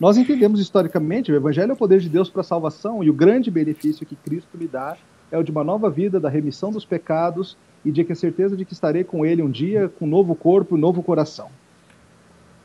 Nós 0.03 0.17
entendemos 0.17 0.59
historicamente 0.59 1.31
o 1.31 1.37
Evangelho 1.37 1.71
é 1.71 1.75
o 1.75 1.77
poder 1.77 2.01
de 2.01 2.09
Deus 2.09 2.29
para 2.29 2.41
a 2.41 2.45
salvação 2.45 3.05
e 3.05 3.09
o 3.09 3.15
grande 3.15 3.53
benefício 3.53 4.05
que 4.05 4.17
Cristo 4.17 4.59
me 4.59 4.67
dá 4.67 4.97
é 5.31 5.39
o 5.39 5.45
de 5.45 5.53
uma 5.53 5.63
nova 5.63 5.89
vida, 5.89 6.19
da 6.19 6.29
remissão 6.29 6.73
dos 6.73 6.85
pecados 6.85 7.57
e 7.85 7.93
de 7.93 8.03
que 8.03 8.11
a 8.11 8.17
certeza 8.17 8.57
de 8.57 8.65
que 8.65 8.73
estarei 8.73 9.05
com 9.05 9.25
ele 9.25 9.45
um 9.45 9.49
dia 9.49 9.89
com 9.89 10.05
um 10.05 10.09
novo 10.09 10.35
corpo 10.35 10.75
um 10.75 10.79
novo 10.79 11.05
coração. 11.05 11.51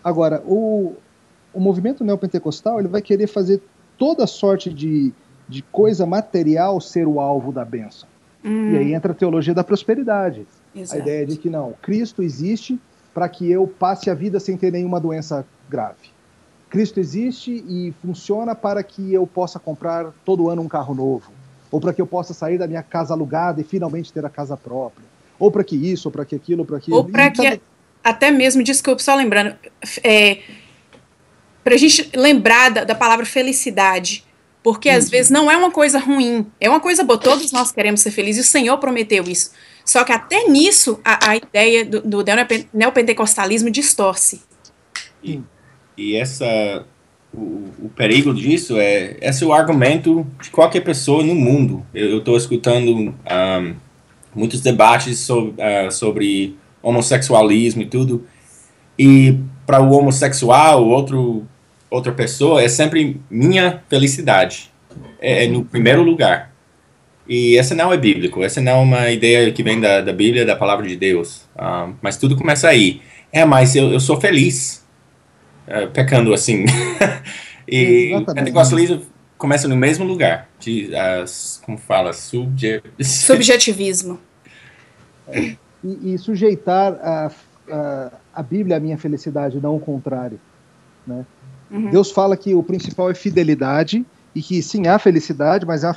Agora, 0.03 0.41
o, 0.47 0.95
o 1.53 1.59
movimento 1.59 2.03
neopentecostal 2.03 2.79
ele 2.79 2.87
vai 2.87 3.03
querer 3.03 3.27
fazer 3.27 3.61
toda 3.99 4.25
sorte 4.25 4.73
de, 4.73 5.13
de 5.47 5.61
coisa 5.61 6.07
material 6.07 6.81
ser 6.81 7.07
o 7.07 7.19
alvo 7.19 7.51
da 7.51 7.63
bênção. 7.63 8.09
Hum. 8.43 8.71
E 8.71 8.77
aí 8.77 8.93
entra 8.95 9.11
a 9.11 9.15
teologia 9.15 9.53
da 9.53 9.63
prosperidade. 9.63 10.47
Exato. 10.75 10.99
A 10.99 11.03
ideia 11.03 11.23
de 11.23 11.37
que 11.37 11.51
não, 11.51 11.75
Cristo 11.83 12.23
existe 12.23 12.79
para 13.13 13.29
que 13.29 13.47
eu 13.51 13.67
passe 13.67 14.09
a 14.09 14.15
vida 14.15 14.39
sem 14.39 14.57
ter 14.57 14.71
nenhuma 14.71 14.99
doença 14.99 15.45
grave. 15.69 16.16
Cristo 16.69 16.99
existe 16.99 17.51
e 17.51 17.93
funciona 18.01 18.53
para 18.53 18.83
que 18.83 19.13
eu 19.13 19.25
possa 19.25 19.57
comprar 19.59 20.11
todo 20.25 20.49
ano 20.49 20.61
um 20.61 20.67
carro 20.67 20.93
novo 20.93 21.37
ou 21.71 21.79
para 21.79 21.93
que 21.93 22.01
eu 22.01 22.07
possa 22.07 22.33
sair 22.33 22.57
da 22.57 22.67
minha 22.67 22.83
casa 22.83 23.13
alugada 23.13 23.61
e 23.61 23.63
finalmente 23.63 24.11
ter 24.11 24.25
a 24.25 24.29
casa 24.29 24.55
própria, 24.55 25.05
ou 25.39 25.51
para 25.51 25.63
que 25.63 25.75
isso, 25.75 26.07
ou 26.07 26.11
para 26.11 26.25
que 26.25 26.35
aquilo, 26.35 26.61
ou 26.61 26.65
para 26.65 26.77
aquilo. 26.77 26.97
Ou 26.97 27.05
para 27.05 27.29
que, 27.29 27.43
cada... 27.43 27.61
até 28.03 28.31
mesmo, 28.31 28.63
desculpe, 28.63 29.03
só 29.03 29.15
lembrando, 29.15 29.55
é, 30.03 30.39
para 31.63 31.75
a 31.75 31.77
gente 31.77 32.09
lembrar 32.15 32.69
da, 32.69 32.83
da, 32.83 32.95
palavra 32.95 33.25
felicidade, 33.25 34.23
porque 34.63 34.89
às 34.89 35.05
uhum. 35.05 35.11
vezes 35.11 35.31
não 35.31 35.51
é 35.51 35.57
uma 35.57 35.71
coisa 35.71 35.99
ruim, 35.99 36.47
é 36.59 36.69
uma 36.69 36.79
coisa 36.79 37.03
boa, 37.03 37.19
todos 37.19 37.51
nós 37.51 37.71
queremos 37.71 38.01
ser 38.01 38.11
felizes, 38.11 38.45
e 38.45 38.47
o 38.47 38.51
Senhor 38.51 38.77
prometeu 38.77 39.23
isso. 39.25 39.51
Só 39.85 40.03
que 40.03 40.11
até 40.11 40.47
nisso 40.47 40.99
a, 41.03 41.31
a 41.31 41.35
ideia 41.37 41.85
do, 41.85 42.01
do 42.01 42.23
neopentecostalismo 42.73 43.69
distorce. 43.69 44.41
E, 45.23 45.41
e 45.97 46.15
essa 46.15 46.85
o, 47.33 47.69
o, 47.83 47.91
perigo 47.95 48.33
disso 48.33 48.77
é 48.77 49.17
esse 49.21 49.43
é 49.43 49.47
o 49.47 49.53
argumento 49.53 50.25
de 50.41 50.49
qualquer 50.49 50.81
pessoa 50.81 51.23
no 51.23 51.35
mundo. 51.35 51.85
Eu 51.93 52.19
estou 52.19 52.37
escutando 52.37 52.95
um, 52.95 53.75
muitos 54.33 54.61
debates 54.61 55.19
sobre, 55.19 55.51
uh, 55.51 55.91
sobre 55.91 56.55
homossexualismo 56.81 57.81
e 57.81 57.85
tudo, 57.85 58.25
e 58.97 59.37
para 59.65 59.81
o 59.81 59.91
homossexual, 59.91 60.85
outro, 60.87 61.45
outra 61.89 62.11
pessoa, 62.11 62.61
é 62.61 62.69
sempre 62.69 63.19
minha 63.29 63.83
felicidade. 63.89 64.71
É, 65.19 65.45
é, 65.45 65.47
no 65.47 65.63
primeiro 65.63 66.03
lugar. 66.03 66.53
E 67.27 67.57
essa 67.57 67.75
não 67.75 67.91
é 67.91 67.97
bíblico, 67.97 68.43
essa 68.43 68.61
não 68.61 68.71
é 68.71 68.75
uma 68.75 69.11
ideia 69.11 69.51
que 69.51 69.61
vem 69.61 69.79
da, 69.79 69.99
da 70.01 70.13
Bíblia, 70.13 70.45
da 70.45 70.55
palavra 70.55 70.87
de 70.87 70.95
Deus. 70.95 71.41
Um, 71.59 71.93
mas 72.01 72.17
tudo 72.17 72.37
começa 72.37 72.69
aí. 72.69 73.01
É, 73.31 73.43
mas 73.43 73.75
eu, 73.75 73.91
eu 73.91 73.99
sou 73.99 74.19
feliz 74.19 74.85
uh, 75.67 75.89
pecando 75.91 76.33
assim. 76.33 76.65
e 77.67 78.13
o 78.15 78.25
pentecostalismo 78.25 79.01
começa 79.37 79.67
no 79.67 79.75
mesmo 79.75 80.05
lugar. 80.05 80.49
De, 80.59 80.89
uh, 80.91 81.63
como 81.63 81.77
fala? 81.77 82.13
Subje... 82.13 82.81
Subjetivismo. 83.01 84.19
E, 85.31 85.57
e, 86.13 86.17
sujeitar 86.17 86.93
a, 86.93 87.31
a, 87.69 88.11
a 88.33 88.43
Bíblia 88.43 88.77
à 88.77 88.79
minha 88.79 88.97
felicidade, 88.97 89.59
não 89.59 89.75
o 89.75 89.79
contrário. 89.79 90.39
Né? 91.05 91.25
Uhum. 91.69 91.89
Deus 91.89 92.11
fala 92.11 92.37
que 92.37 92.55
o 92.55 92.63
principal 92.63 93.11
é 93.11 93.13
fidelidade 93.13 94.05
e 94.37 94.41
que 94.43 94.61
sim, 94.61 94.85
há 94.85 94.99
felicidade, 94.99 95.65
mas 95.65 95.83
é 95.83 95.87
uma 95.87 95.95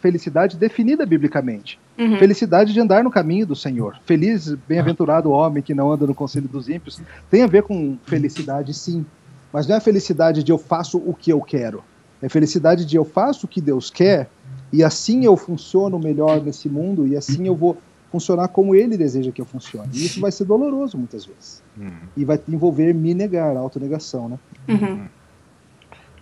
felicidade 0.00 0.56
definida 0.56 1.04
biblicamente. 1.04 1.78
Uhum. 1.98 2.16
Felicidade 2.16 2.72
de 2.72 2.80
andar 2.80 3.04
no 3.04 3.10
caminho 3.10 3.46
do 3.46 3.54
Senhor. 3.54 3.98
Feliz, 4.06 4.54
bem-aventurado 4.66 5.28
o 5.28 5.32
homem 5.32 5.62
que 5.62 5.74
não 5.74 5.92
anda 5.92 6.06
no 6.06 6.14
conselho 6.14 6.48
dos 6.48 6.66
ímpios. 6.66 6.98
Tem 7.30 7.42
a 7.42 7.46
ver 7.46 7.62
com 7.62 7.98
felicidade, 8.06 8.72
sim. 8.72 9.04
Mas 9.52 9.66
não 9.66 9.74
é 9.74 9.78
a 9.78 9.82
felicidade 9.82 10.42
de 10.42 10.50
eu 10.50 10.56
faço 10.56 10.96
o 10.96 11.12
que 11.12 11.30
eu 11.30 11.42
quero. 11.42 11.84
É 12.22 12.26
a 12.26 12.30
felicidade 12.30 12.86
de 12.86 12.96
eu 12.96 13.04
faço 13.04 13.44
o 13.44 13.48
que 13.48 13.60
Deus 13.60 13.90
quer 13.90 14.30
e 14.72 14.82
assim 14.82 15.26
eu 15.26 15.36
funciono 15.36 15.98
melhor 15.98 16.42
nesse 16.42 16.70
mundo 16.70 17.06
e 17.06 17.14
assim 17.18 17.46
eu 17.46 17.54
vou 17.54 17.76
funcionar 18.10 18.48
como 18.48 18.74
Ele 18.74 18.96
deseja 18.96 19.30
que 19.30 19.42
eu 19.42 19.44
funcione. 19.44 19.90
E 19.92 20.06
isso 20.06 20.22
vai 20.22 20.32
ser 20.32 20.46
doloroso 20.46 20.96
muitas 20.96 21.26
vezes. 21.26 21.62
Uhum. 21.76 21.92
E 22.16 22.24
vai 22.24 22.40
envolver 22.48 22.94
me 22.94 23.12
negar, 23.12 23.54
autonegação, 23.58 24.30
né? 24.30 24.38
Uhum. 24.68 25.06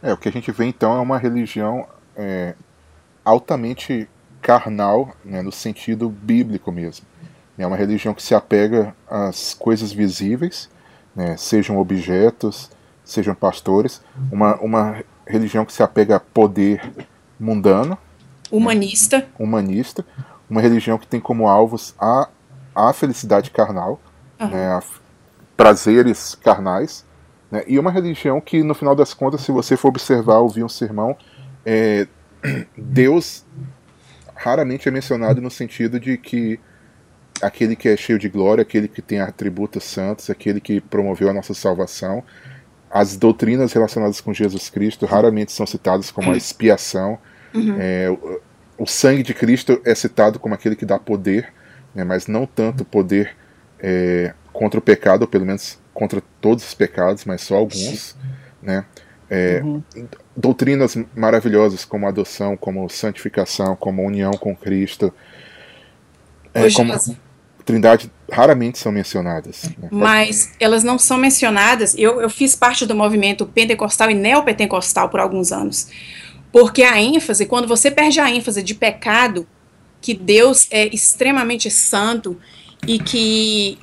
É, 0.02 0.12
o 0.12 0.16
que 0.16 0.28
a 0.28 0.32
gente 0.32 0.50
vê 0.50 0.64
então 0.64 0.96
é 0.96 1.00
uma 1.00 1.16
religião 1.16 1.86
é, 2.16 2.54
altamente 3.24 4.08
carnal, 4.40 5.14
né, 5.24 5.40
no 5.40 5.52
sentido 5.52 6.08
bíblico 6.08 6.72
mesmo. 6.72 7.06
É 7.56 7.66
uma 7.66 7.76
religião 7.76 8.12
que 8.12 8.22
se 8.22 8.34
apega 8.34 8.94
às 9.08 9.54
coisas 9.54 9.92
visíveis, 9.92 10.68
né, 11.14 11.36
sejam 11.36 11.78
objetos, 11.78 12.68
sejam 13.04 13.34
pastores, 13.34 14.02
uma, 14.32 14.56
uma 14.56 15.04
religião 15.24 15.64
que 15.64 15.72
se 15.72 15.82
apega 15.82 16.16
a 16.16 16.20
poder 16.20 17.06
mundano, 17.38 17.96
humanista, 18.50 19.18
né, 19.18 19.26
humanista, 19.38 20.04
uma 20.50 20.60
religião 20.60 20.98
que 20.98 21.06
tem 21.06 21.20
como 21.20 21.46
alvos 21.46 21.94
a, 21.98 22.28
a 22.74 22.92
felicidade 22.92 23.50
carnal, 23.50 24.00
uhum. 24.40 24.48
né, 24.48 24.66
a, 24.72 24.82
prazeres 25.56 26.34
carnais, 26.34 27.04
né? 27.52 27.62
E 27.66 27.78
uma 27.78 27.90
religião 27.90 28.40
que, 28.40 28.62
no 28.62 28.74
final 28.74 28.96
das 28.96 29.12
contas, 29.12 29.42
se 29.42 29.52
você 29.52 29.76
for 29.76 29.88
observar, 29.88 30.38
ouvir 30.38 30.64
um 30.64 30.68
sermão, 30.70 31.14
é, 31.66 32.08
Deus 32.76 33.44
raramente 34.34 34.88
é 34.88 34.90
mencionado 34.90 35.40
no 35.42 35.50
sentido 35.50 36.00
de 36.00 36.16
que 36.16 36.58
aquele 37.42 37.76
que 37.76 37.88
é 37.88 37.96
cheio 37.96 38.18
de 38.18 38.28
glória, 38.28 38.62
aquele 38.62 38.88
que 38.88 39.02
tem 39.02 39.20
atributos 39.20 39.84
santos, 39.84 40.30
aquele 40.30 40.60
que 40.60 40.80
promoveu 40.80 41.28
a 41.28 41.32
nossa 41.32 41.52
salvação. 41.52 42.24
As 42.90 43.16
doutrinas 43.16 43.72
relacionadas 43.72 44.20
com 44.20 44.32
Jesus 44.32 44.70
Cristo 44.70 45.04
raramente 45.04 45.52
são 45.52 45.66
citadas 45.66 46.10
como 46.10 46.32
a 46.32 46.36
expiação. 46.36 47.18
Uhum. 47.54 47.76
É, 47.78 48.08
o, 48.10 48.40
o, 48.78 48.86
sangue 48.86 49.22
de 49.22 49.34
Cristo 49.34 49.80
é 49.84 49.94
citado 49.94 50.38
como 50.38 50.54
aquele 50.54 50.74
que 50.74 50.86
dá 50.86 50.98
poder, 50.98 51.52
né, 51.94 52.02
mas 52.02 52.26
não 52.26 52.46
tanto 52.46 52.84
poder 52.84 53.36
é, 53.78 54.32
contra 54.52 54.78
o 54.78 54.82
pecado, 54.82 55.22
ou 55.22 55.28
pelo 55.28 55.44
menos 55.44 55.81
contra 55.92 56.22
todos 56.40 56.64
os 56.64 56.74
pecados, 56.74 57.24
mas 57.24 57.42
só 57.42 57.56
alguns, 57.56 58.16
né? 58.62 58.84
É, 59.30 59.62
uhum. 59.62 59.82
Doutrinas 60.36 60.96
maravilhosas 61.16 61.84
como 61.84 62.06
adoção, 62.06 62.56
como 62.56 62.88
santificação, 62.88 63.74
como 63.76 64.04
união 64.04 64.32
com 64.32 64.54
Cristo, 64.54 65.12
é, 66.52 66.70
como 66.70 66.92
Trindade 67.64 68.10
raramente 68.30 68.78
são 68.78 68.90
mencionadas. 68.92 69.70
Né? 69.78 69.88
Mas 69.90 70.52
elas 70.58 70.82
não 70.82 70.98
são 70.98 71.16
mencionadas. 71.16 71.94
Eu, 71.96 72.20
eu 72.20 72.28
fiz 72.28 72.54
parte 72.54 72.84
do 72.84 72.94
movimento 72.94 73.46
pentecostal 73.46 74.10
e 74.10 74.14
neopentecostal 74.14 75.08
por 75.08 75.20
alguns 75.20 75.52
anos, 75.52 75.88
porque 76.50 76.82
a 76.82 77.00
ênfase, 77.00 77.46
quando 77.46 77.68
você 77.68 77.90
perde 77.90 78.20
a 78.20 78.30
ênfase 78.30 78.62
de 78.62 78.74
pecado, 78.74 79.46
que 80.00 80.12
Deus 80.12 80.66
é 80.70 80.86
extremamente 80.94 81.70
santo 81.70 82.38
e 82.86 82.98
que 82.98 83.78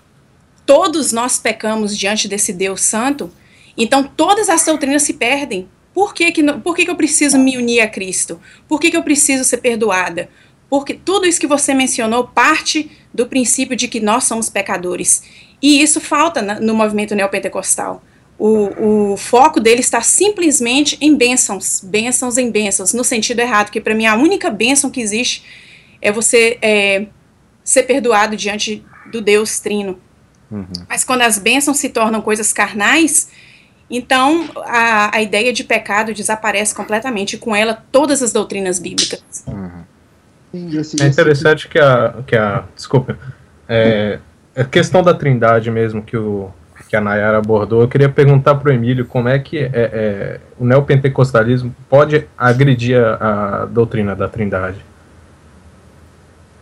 todos 0.69 1.12
nós 1.12 1.39
pecamos 1.39 1.97
diante 1.97 2.27
desse 2.27 2.53
Deus 2.53 2.82
santo, 2.82 3.32
então 3.75 4.03
todas 4.03 4.49
as 4.49 4.63
doutrinas 4.63 5.01
se 5.01 5.13
perdem. 5.13 5.67
Por 5.95 6.13
que, 6.13 6.32
que, 6.32 6.43
por 6.60 6.75
que, 6.75 6.86
que 6.86 6.91
eu 6.91 6.95
preciso 6.95 7.39
me 7.39 7.58
unir 7.58 7.79
a 7.79 7.88
Cristo? 7.88 8.39
Por 8.67 8.79
que, 8.79 8.91
que 8.91 8.95
eu 8.95 9.01
preciso 9.01 9.43
ser 9.43 9.58
perdoada? 9.58 10.29
Porque 10.69 10.93
tudo 10.93 11.25
isso 11.25 11.39
que 11.39 11.47
você 11.47 11.73
mencionou 11.73 12.27
parte 12.27 12.91
do 13.12 13.25
princípio 13.25 13.75
de 13.75 13.88
que 13.88 13.99
nós 13.99 14.25
somos 14.25 14.47
pecadores. 14.47 15.23
E 15.60 15.82
isso 15.82 15.99
falta 15.99 16.43
no 16.60 16.75
movimento 16.75 17.15
neopentecostal. 17.15 18.03
O, 18.38 19.13
o 19.13 19.17
foco 19.17 19.60
dele 19.60 19.82
está 19.82 20.01
simplesmente 20.01 20.99
em 21.01 21.15
bênçãos, 21.15 21.82
bênçãos 21.84 22.38
em 22.38 22.51
bênçãos, 22.51 22.93
no 22.93 23.03
sentido 23.03 23.39
errado, 23.39 23.71
que 23.71 23.82
para 23.82 23.95
mim 23.95 24.05
a 24.05 24.15
única 24.15 24.51
bênção 24.51 24.91
que 24.91 25.01
existe 25.01 25.43
é 25.99 26.12
você 26.12 26.60
é, 26.62 27.08
ser 27.63 27.84
perdoado 27.88 28.38
diante 28.38 28.86
do 29.12 29.19
Deus 29.19 29.60
Trino. 29.60 29.99
Uhum. 30.52 30.66
Mas 30.88 31.04
quando 31.04 31.22
as 31.22 31.38
bênçãos 31.38 31.78
se 31.78 31.90
tornam 31.90 32.22
coisas 32.22 32.52
carnais, 32.52 33.30
então 33.90 34.50
a, 34.66 35.16
a 35.18 35.22
ideia 35.22 35.54
de 35.54 35.64
pecado 35.64 36.14
desaparece 36.14 36.74
completamente, 36.74 37.38
com 37.38 37.56
ela 37.56 37.84
todas 37.92 38.22
as 38.22 38.32
doutrinas 38.32 38.80
bíblicas. 38.80 39.44
Uhum. 39.48 39.84
é 41.02 41.06
interessante 41.08 41.68
que 41.68 41.80
a, 41.80 42.16
que 42.26 42.36
a 42.36 42.64
desculpa, 42.76 43.18
é, 43.68 44.20
a 44.56 44.64
questão 44.64 45.04
da 45.04 45.14
trindade 45.14 45.70
mesmo 45.70 46.02
que, 46.02 46.18
o, 46.18 46.50
que 46.88 46.96
a 46.96 47.02
Nayara 47.02 47.38
abordou, 47.38 47.82
eu 47.82 47.88
queria 47.88 48.10
perguntar 48.10 48.56
para 48.56 48.70
o 48.70 48.74
Emílio 48.74 49.06
como 49.06 49.30
é 49.30 49.38
que 49.38 49.60
é, 49.60 49.70
é, 49.74 50.40
o 50.60 50.66
neopentecostalismo 50.66 51.76
pode 51.88 52.28
agredir 52.38 53.00
a, 53.00 53.62
a 53.62 53.66
doutrina 53.66 54.16
da 54.16 54.28
trindade 54.28 54.88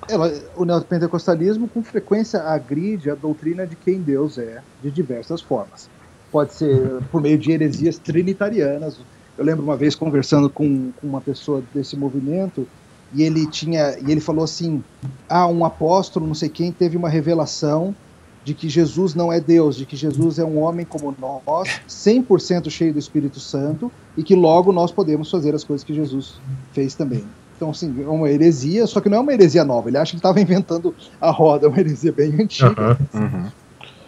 ela, 0.10 0.34
o 0.56 0.66
neopentecostalismo 0.66 1.68
com 1.68 1.84
frequência 1.84 2.42
agride 2.42 3.10
a 3.10 3.16
doutrina 3.16 3.66
de 3.66 3.76
quem 3.76 4.02
Deus 4.02 4.38
é 4.38 4.62
de 4.82 4.90
diversas 4.90 5.42
formas. 5.42 5.90
Pode 6.32 6.54
ser 6.54 7.02
por 7.12 7.22
meio 7.22 7.38
de 7.38 7.52
heresias 7.52 7.98
trinitarianas. 7.98 8.98
Eu 9.38 9.46
lembro 9.46 9.64
uma 9.64 9.78
vez 9.78 9.96
conversando 9.96 10.50
com, 10.50 10.92
com 11.00 11.08
uma 11.08 11.22
pessoa 11.22 11.64
desse 11.74 11.96
movimento 11.96 12.68
e 13.14 13.24
ele 13.24 13.48
tinha 13.48 13.98
e 14.00 14.12
ele 14.12 14.20
falou 14.20 14.44
assim: 14.44 14.84
"Ah, 15.30 15.48
um 15.48 15.64
apóstolo, 15.64 16.28
não 16.28 16.34
sei 16.34 16.50
quem, 16.50 16.72
teve 16.72 16.98
uma 16.98 17.10
revelação 17.10 17.96
de 18.44 18.54
que 18.54 18.70
Jesus 18.70 19.14
não 19.14 19.32
é 19.32 19.42
Deus, 19.42 19.76
de 19.76 19.86
que 19.86 19.96
Jesus 19.96 20.40
é 20.40 20.46
um 20.46 20.60
homem 20.60 20.86
como 20.86 21.14
nós, 21.20 21.82
100% 21.88 22.70
cheio 22.70 22.94
do 22.94 23.00
Espírito 23.00 23.42
Santo 23.42 23.92
e 24.16 24.24
que 24.24 24.36
logo 24.36 24.72
nós 24.72 24.90
podemos 24.90 25.30
fazer 25.30 25.54
as 25.54 25.64
coisas 25.64 25.84
que 25.84 25.94
Jesus 25.94 26.36
fez 26.74 26.96
também". 26.96 27.26
Então, 27.58 27.72
assim, 27.72 28.04
é 28.04 28.08
uma 28.08 28.30
heresia, 28.30 28.86
só 28.86 29.02
que 29.02 29.10
não 29.10 29.18
é 29.18 29.22
uma 29.22 29.34
heresia 29.34 29.66
nova. 29.66 29.90
Ele 29.90 29.98
acha 29.98 30.12
que 30.12 30.18
estava 30.18 30.40
inventando 30.40 30.96
a 31.20 31.32
roda, 31.32 31.66
é 31.66 31.70
uma 31.70 31.80
heresia 31.80 32.12
bem 32.12 32.34
antiga. 32.40 32.98
Uhum, 33.14 33.22
uhum. 33.22 33.52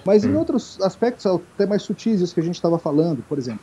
Mas 0.05 0.23
em 0.23 0.35
outros 0.35 0.79
aspectos 0.81 1.25
até 1.25 1.65
mais 1.65 1.81
sutis, 1.81 2.21
isso 2.21 2.33
que 2.33 2.39
a 2.39 2.43
gente 2.43 2.55
estava 2.55 2.79
falando, 2.79 3.23
por 3.27 3.38
exemplo, 3.38 3.59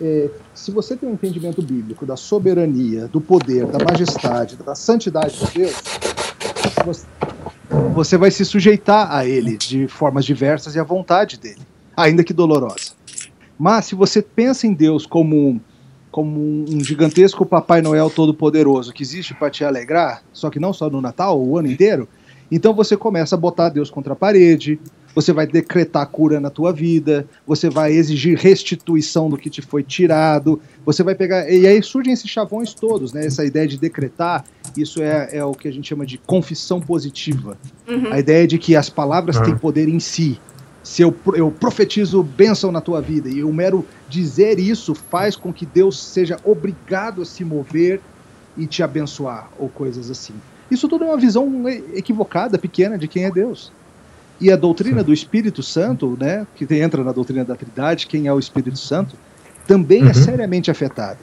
é, 0.00 0.28
se 0.54 0.70
você 0.70 0.96
tem 0.96 1.08
um 1.08 1.12
entendimento 1.12 1.62
bíblico 1.62 2.04
da 2.04 2.16
soberania, 2.16 3.06
do 3.06 3.20
poder, 3.20 3.66
da 3.66 3.84
majestade, 3.84 4.56
da 4.56 4.74
santidade 4.74 5.38
de 5.38 5.58
Deus, 5.58 5.74
você, 6.84 7.06
você 7.94 8.16
vai 8.16 8.30
se 8.30 8.44
sujeitar 8.44 9.12
a 9.12 9.26
ele 9.26 9.56
de 9.56 9.86
formas 9.86 10.24
diversas 10.24 10.74
e 10.74 10.78
à 10.80 10.84
vontade 10.84 11.38
dele, 11.38 11.60
ainda 11.96 12.24
que 12.24 12.32
dolorosa. 12.32 12.92
Mas 13.58 13.84
se 13.84 13.94
você 13.94 14.22
pensa 14.22 14.66
em 14.66 14.72
Deus 14.72 15.06
como 15.06 15.60
como 16.10 16.64
um 16.68 16.82
gigantesco 16.82 17.46
Papai 17.46 17.80
Noel 17.80 18.10
todo-poderoso 18.10 18.92
que 18.92 19.02
existe 19.02 19.34
para 19.34 19.50
te 19.50 19.64
alegrar, 19.64 20.22
só 20.32 20.50
que 20.50 20.58
não 20.58 20.72
só 20.72 20.90
no 20.90 21.00
Natal, 21.00 21.40
o 21.40 21.56
ano 21.56 21.70
inteiro, 21.70 22.08
então 22.50 22.74
você 22.74 22.96
começa 22.96 23.36
a 23.36 23.38
botar 23.38 23.68
Deus 23.68 23.90
contra 23.90 24.12
a 24.12 24.16
parede, 24.16 24.78
você 25.14 25.32
vai 25.32 25.46
decretar 25.46 26.06
cura 26.06 26.40
na 26.40 26.50
tua 26.50 26.72
vida, 26.72 27.26
você 27.46 27.68
vai 27.68 27.92
exigir 27.92 28.38
restituição 28.38 29.28
do 29.28 29.36
que 29.36 29.50
te 29.50 29.60
foi 29.60 29.82
tirado, 29.82 30.60
você 30.84 31.02
vai 31.02 31.14
pegar. 31.14 31.50
E 31.50 31.66
aí 31.66 31.82
surgem 31.82 32.12
esses 32.12 32.30
chavões 32.30 32.74
todos, 32.74 33.12
né? 33.12 33.26
Essa 33.26 33.44
ideia 33.44 33.66
de 33.66 33.78
decretar, 33.78 34.44
isso 34.76 35.02
é, 35.02 35.28
é 35.32 35.44
o 35.44 35.52
que 35.52 35.68
a 35.68 35.72
gente 35.72 35.88
chama 35.88 36.06
de 36.06 36.18
confissão 36.18 36.80
positiva. 36.80 37.58
Uhum. 37.88 38.12
A 38.12 38.18
ideia 38.18 38.46
de 38.46 38.58
que 38.58 38.76
as 38.76 38.88
palavras 38.88 39.36
uhum. 39.36 39.44
têm 39.44 39.56
poder 39.56 39.88
em 39.88 40.00
si. 40.00 40.40
Se 40.82 41.02
eu, 41.02 41.14
eu 41.34 41.50
profetizo 41.50 42.22
bênção 42.22 42.72
na 42.72 42.80
tua 42.80 43.00
vida, 43.00 43.28
e 43.28 43.44
o 43.44 43.52
mero 43.52 43.86
dizer 44.08 44.58
isso 44.58 44.94
faz 44.94 45.36
com 45.36 45.52
que 45.52 45.66
Deus 45.66 46.02
seja 46.02 46.38
obrigado 46.44 47.22
a 47.22 47.24
se 47.24 47.44
mover 47.44 48.00
e 48.56 48.66
te 48.66 48.82
abençoar, 48.82 49.48
ou 49.58 49.68
coisas 49.68 50.10
assim. 50.10 50.34
Isso 50.70 50.88
tudo 50.88 51.04
é 51.04 51.08
uma 51.08 51.16
visão 51.16 51.68
equivocada, 51.94 52.58
pequena, 52.58 52.96
de 52.96 53.08
quem 53.08 53.24
é 53.24 53.30
Deus. 53.30 53.72
E 54.40 54.50
a 54.50 54.56
doutrina 54.56 55.04
do 55.04 55.12
Espírito 55.12 55.62
Santo, 55.62 56.16
né, 56.18 56.46
que 56.56 56.66
entra 56.74 57.04
na 57.04 57.12
doutrina 57.12 57.44
da 57.44 57.54
Trindade, 57.54 58.06
quem 58.06 58.26
é 58.26 58.32
o 58.32 58.38
Espírito 58.38 58.78
Santo, 58.78 59.16
também 59.66 60.00
é 60.00 60.04
uhum. 60.04 60.10
é 60.10 60.14
seriamente 60.14 60.70
afetada. 60.70 61.18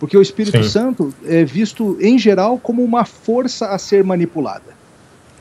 Porque 0.00 0.16
o 0.16 0.22
Espírito 0.22 0.62
Sim. 0.64 0.68
Santo 0.68 1.14
é 1.24 1.44
visto, 1.44 1.96
em 2.00 2.18
geral, 2.18 2.58
como 2.58 2.82
uma 2.82 3.04
força 3.04 3.68
a 3.68 3.78
ser 3.78 4.02
manipulada. 4.02 4.74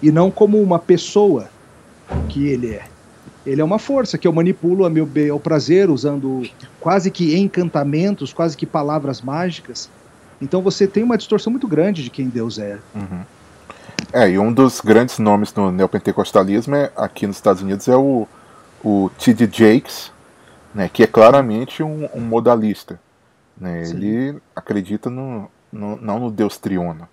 E 0.01 0.11
não 0.11 0.29
como 0.29 0.61
uma 0.61 0.77
pessoa 0.77 1.49
que 2.27 2.45
ele 2.47 2.71
é. 2.71 2.83
Ele 3.49 3.61
é 3.61 3.63
uma 3.63 3.79
força 3.79 4.15
que 4.15 4.27
eu 4.27 4.31
manipulo 4.31 4.85
a 4.85 4.89
meu 4.91 5.07
bem, 5.07 5.29
ao 5.31 5.39
prazer, 5.39 5.89
usando 5.89 6.47
quase 6.79 7.09
que 7.09 7.35
encantamentos, 7.35 8.31
quase 8.31 8.55
que 8.55 8.63
palavras 8.63 9.21
mágicas. 9.21 9.89
Então 10.39 10.61
você 10.61 10.85
tem 10.85 11.01
uma 11.01 11.17
distorção 11.17 11.49
muito 11.49 11.67
grande 11.67 12.03
de 12.03 12.11
quem 12.11 12.29
Deus 12.29 12.59
é. 12.59 12.77
Uhum. 12.93 13.21
É, 14.13 14.29
e 14.29 14.37
um 14.37 14.53
dos 14.53 14.79
grandes 14.79 15.17
nomes 15.17 15.51
no 15.55 15.71
neopentecostalismo 15.71 16.75
é, 16.75 16.91
aqui 16.95 17.25
nos 17.25 17.37
Estados 17.37 17.63
Unidos 17.63 17.87
é 17.87 17.95
o, 17.95 18.27
o 18.83 19.09
T.D. 19.17 19.49
Jakes, 19.51 20.11
né, 20.73 20.87
que 20.87 21.01
é 21.01 21.07
claramente 21.07 21.81
um, 21.81 22.07
um 22.13 22.21
modalista. 22.21 22.99
Né? 23.57 23.89
Ele 23.89 24.37
acredita 24.55 25.09
no, 25.09 25.49
no, 25.71 25.95
não 25.99 26.19
no 26.19 26.29
Deus 26.29 26.59
triuno. 26.59 27.09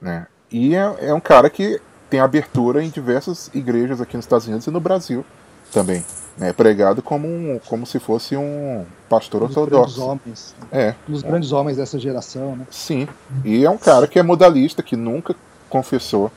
Né? 0.00 0.26
E 0.50 0.74
é, 0.74 0.96
é 1.08 1.14
um 1.14 1.20
cara 1.20 1.50
que 1.50 1.78
tem 2.08 2.20
abertura 2.20 2.82
em 2.82 2.88
diversas 2.88 3.50
igrejas 3.52 4.00
aqui 4.00 4.16
nos 4.16 4.24
Estados 4.24 4.46
Unidos 4.46 4.66
e 4.66 4.70
no 4.70 4.80
Brasil 4.80 5.26
também. 5.74 6.04
É 6.40 6.52
pregado 6.52 7.02
como, 7.02 7.28
um, 7.28 7.60
como 7.66 7.86
se 7.86 8.00
fosse 8.00 8.36
um 8.36 8.84
pastor 9.08 9.42
um 9.42 9.44
ortodoxo. 9.44 10.02
Homens, 10.02 10.54
é. 10.72 10.94
Um 11.08 11.12
dos 11.12 11.22
grandes 11.22 11.52
homens 11.52 11.76
dessa 11.76 11.98
geração, 11.98 12.56
né? 12.56 12.66
Sim. 12.70 13.06
E 13.44 13.64
é 13.64 13.70
um 13.70 13.78
cara 13.78 14.06
que 14.06 14.18
é 14.18 14.22
modalista, 14.22 14.82
que 14.82 14.96
nunca 14.96 15.34
confessou 15.68 16.32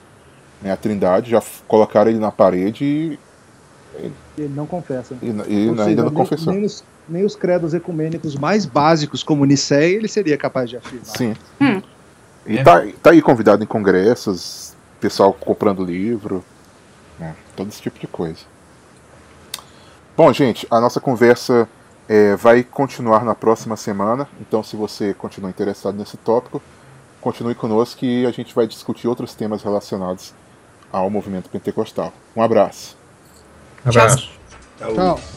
né, 0.62 0.72
a 0.72 0.78
Trindade, 0.78 1.32
já 1.32 1.42
colocaram 1.68 2.12
ele 2.12 2.20
na 2.20 2.32
parede 2.32 2.84
e. 2.84 3.20
Ele 4.38 4.54
não 4.54 4.68
confessa. 4.68 5.16
E, 5.22 5.26
e 5.26 5.70
ainda 5.70 5.86
seja, 5.86 6.04
não 6.04 6.12
confessou. 6.12 6.54
Nem 6.54 6.64
os, 6.64 6.84
nem 7.10 7.26
os, 7.26 7.36
credos 7.36 7.74
ecumênicos 7.74 8.36
mais 8.36 8.66
básicos, 8.66 9.24
como 9.24 9.46
Nicéia, 9.46 9.96
ele 9.96 10.08
seria 10.08 10.38
capaz 10.38 10.70
de 10.70 10.78
afirmar. 10.78 11.06
Sim. 11.06 11.36
Hum. 11.60 11.82
E 12.46 12.60
é. 12.60 12.64
tá, 12.64 12.86
tá 13.02 13.10
aí 13.12 13.22
convidado 13.22 13.64
em 13.64 13.68
congressos, 13.68 14.76
pessoal 15.02 15.34
comprando 15.34 15.84
livro, 15.84 16.46
né, 17.18 17.36
todo 17.56 17.70
esse 17.70 17.82
tipo 17.82 18.00
de 18.00 18.06
coisa. 18.06 18.42
Bom, 20.18 20.34
gente, 20.34 20.66
a 20.72 20.82
nossa 20.82 21.00
conversa 21.00 21.70
é, 22.10 22.36
vai 22.36 22.64
continuar 22.64 23.24
na 23.24 23.36
próxima 23.36 23.78
semana. 23.78 24.28
Então, 24.42 24.64
se 24.64 24.76
você 24.76 25.14
continua 25.14 25.52
interessado 25.52 25.96
nesse 25.96 26.18
tópico, 26.18 26.60
continue 27.22 27.54
conosco 27.54 28.04
e 28.04 28.26
a 28.26 28.32
gente 28.32 28.56
vai 28.56 28.66
discutir 28.66 29.08
outros 29.08 29.36
temas 29.36 29.62
relacionados 29.62 30.34
ao 30.92 31.08
movimento 31.08 31.52
pentecostal. 31.52 32.12
Um 32.36 32.42
abraço. 32.42 32.98
Um 33.86 33.90
abraço. 33.90 34.32
Tchau. 34.80 34.94
Tchau. 34.96 35.37